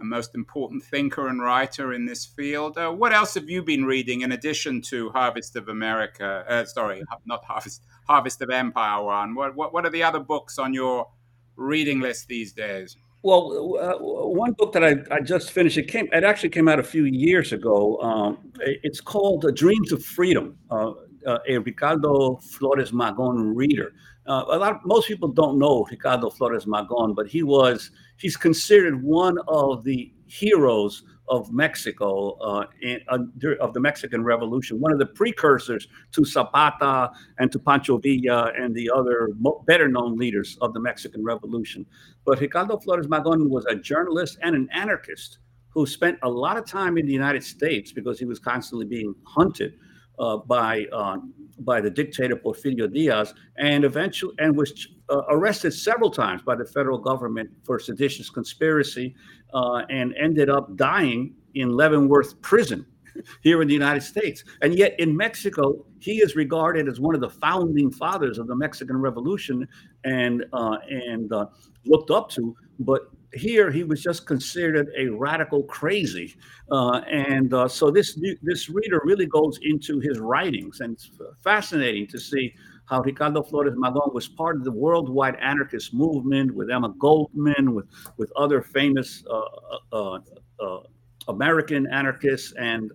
A 0.00 0.04
most 0.04 0.34
important 0.34 0.82
thinker 0.82 1.28
and 1.28 1.40
writer 1.40 1.92
in 1.92 2.06
this 2.06 2.26
field. 2.26 2.76
Uh, 2.76 2.90
what 2.90 3.12
else 3.12 3.34
have 3.34 3.48
you 3.48 3.62
been 3.62 3.84
reading 3.84 4.22
in 4.22 4.32
addition 4.32 4.82
to 4.90 5.10
Harvest 5.10 5.54
of 5.54 5.68
America? 5.68 6.44
Uh, 6.48 6.64
sorry, 6.64 7.04
not 7.26 7.44
Harvest, 7.44 7.84
Harvest 8.08 8.42
of 8.42 8.50
Empire, 8.50 9.04
Juan. 9.04 9.36
What, 9.36 9.54
what, 9.54 9.72
what 9.72 9.86
are 9.86 9.90
the 9.90 10.02
other 10.02 10.18
books 10.18 10.58
on 10.58 10.74
your 10.74 11.10
reading 11.54 12.00
list 12.00 12.26
these 12.26 12.52
days? 12.52 12.96
Well, 13.24 13.78
uh, 13.80 13.98
one 14.00 14.52
book 14.52 14.72
that 14.72 14.82
I, 14.82 14.96
I 15.14 15.20
just 15.20 15.52
finished, 15.52 15.78
it 15.78 15.86
came, 15.86 16.08
it 16.12 16.24
actually 16.24 16.48
came 16.48 16.66
out 16.68 16.80
a 16.80 16.82
few 16.82 17.04
years 17.04 17.52
ago. 17.52 18.00
Um, 18.00 18.52
it's 18.58 19.00
called 19.00 19.46
Dreams 19.54 19.92
of 19.92 20.04
Freedom, 20.04 20.56
uh, 20.70 20.92
uh 21.24 21.38
a 21.48 21.58
Ricardo 21.58 22.36
Flores 22.38 22.90
Magon 22.90 23.52
reader. 23.54 23.92
Uh, 24.26 24.44
a 24.48 24.58
lot, 24.58 24.80
most 24.84 25.06
people 25.06 25.28
don't 25.28 25.56
know 25.56 25.86
Ricardo 25.88 26.30
Flores 26.30 26.64
Magon, 26.64 27.14
but 27.14 27.28
he 27.28 27.44
was, 27.44 27.92
he's 28.16 28.36
considered 28.36 29.00
one 29.02 29.38
of 29.46 29.84
the 29.84 30.12
heroes 30.26 31.04
of 31.32 31.50
Mexico, 31.50 32.32
uh, 32.42 32.66
in, 32.82 33.00
uh, 33.08 33.18
of 33.58 33.72
the 33.72 33.80
Mexican 33.80 34.22
Revolution, 34.22 34.78
one 34.78 34.92
of 34.92 34.98
the 34.98 35.06
precursors 35.06 35.88
to 36.12 36.26
Zapata 36.26 37.10
and 37.38 37.50
to 37.50 37.58
Pancho 37.58 37.96
Villa 37.96 38.52
and 38.54 38.74
the 38.74 38.90
other 38.94 39.30
better 39.66 39.88
known 39.88 40.18
leaders 40.18 40.58
of 40.60 40.74
the 40.74 40.80
Mexican 40.80 41.24
Revolution. 41.24 41.86
But 42.26 42.38
Ricardo 42.40 42.76
Flores 42.76 43.06
Magon 43.06 43.48
was 43.48 43.64
a 43.64 43.74
journalist 43.74 44.36
and 44.42 44.54
an 44.54 44.68
anarchist 44.74 45.38
who 45.70 45.86
spent 45.86 46.18
a 46.22 46.28
lot 46.28 46.58
of 46.58 46.66
time 46.66 46.98
in 46.98 47.06
the 47.06 47.14
United 47.14 47.42
States 47.42 47.92
because 47.92 48.18
he 48.18 48.26
was 48.26 48.38
constantly 48.38 48.84
being 48.84 49.14
hunted 49.24 49.78
uh, 50.18 50.36
by 50.38 50.86
uh, 50.92 51.18
by 51.60 51.80
the 51.80 51.90
dictator 51.90 52.36
Porfirio 52.36 52.92
Diaz, 52.92 53.34
and 53.58 53.84
eventually 53.84 54.34
and 54.38 54.56
was 54.56 54.88
uh, 55.10 55.22
arrested 55.28 55.72
several 55.72 56.10
times 56.10 56.42
by 56.42 56.54
the 56.54 56.64
federal 56.64 56.98
government 56.98 57.50
for 57.64 57.78
seditious 57.78 58.30
conspiracy, 58.30 59.14
uh, 59.54 59.82
and 59.90 60.14
ended 60.16 60.48
up 60.48 60.76
dying 60.76 61.34
in 61.54 61.70
Leavenworth 61.70 62.40
Prison 62.40 62.86
here 63.42 63.62
in 63.62 63.68
the 63.68 63.74
United 63.74 64.02
States. 64.02 64.44
And 64.62 64.74
yet 64.74 64.98
in 64.98 65.16
Mexico, 65.16 65.84
he 66.00 66.18
is 66.20 66.36
regarded 66.36 66.88
as 66.88 67.00
one 67.00 67.14
of 67.14 67.20
the 67.20 67.30
founding 67.30 67.90
fathers 67.90 68.38
of 68.38 68.46
the 68.46 68.56
Mexican 68.56 68.96
Revolution 68.96 69.68
and 70.04 70.44
uh, 70.52 70.78
and 70.88 71.32
uh, 71.32 71.46
looked 71.84 72.10
up 72.10 72.30
to. 72.30 72.56
But 72.78 73.10
here 73.34 73.70
he 73.70 73.84
was 73.84 74.02
just 74.02 74.26
considered 74.26 74.90
a 74.96 75.08
radical 75.08 75.62
crazy, 75.64 76.34
uh, 76.70 77.00
and 77.10 77.54
uh, 77.54 77.68
so 77.68 77.90
this 77.90 78.18
this 78.42 78.68
reader 78.68 79.00
really 79.04 79.26
goes 79.26 79.58
into 79.62 80.00
his 80.00 80.18
writings, 80.18 80.80
and 80.80 80.94
it's 80.94 81.10
fascinating 81.42 82.06
to 82.08 82.18
see 82.18 82.54
how 82.86 83.00
Ricardo 83.00 83.42
Flores 83.42 83.74
Magón 83.74 84.12
was 84.12 84.28
part 84.28 84.56
of 84.56 84.64
the 84.64 84.72
worldwide 84.72 85.36
anarchist 85.36 85.94
movement 85.94 86.54
with 86.54 86.70
Emma 86.70 86.94
Goldman, 86.98 87.74
with 87.74 87.86
with 88.18 88.30
other 88.36 88.60
famous 88.60 89.24
uh, 89.30 89.96
uh, 89.96 90.18
uh, 90.60 90.80
American 91.28 91.86
anarchists, 91.86 92.52
and 92.58 92.92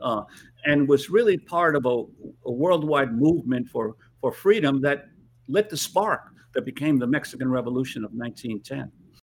and 0.66 0.88
was 0.88 1.10
really 1.10 1.38
part 1.38 1.76
of 1.76 1.86
a, 1.86 2.04
a 2.46 2.52
worldwide 2.52 3.14
movement 3.14 3.68
for 3.70 3.96
for 4.22 4.32
freedom 4.32 4.82
that 4.82 5.06
lit 5.48 5.70
the 5.70 5.78
spark 5.78 6.30
that 6.54 6.66
became 6.66 6.98
the 6.98 7.08
Mexican 7.08 7.50
Revolution 7.50 8.04
of 8.04 8.12
1910. 8.12 8.92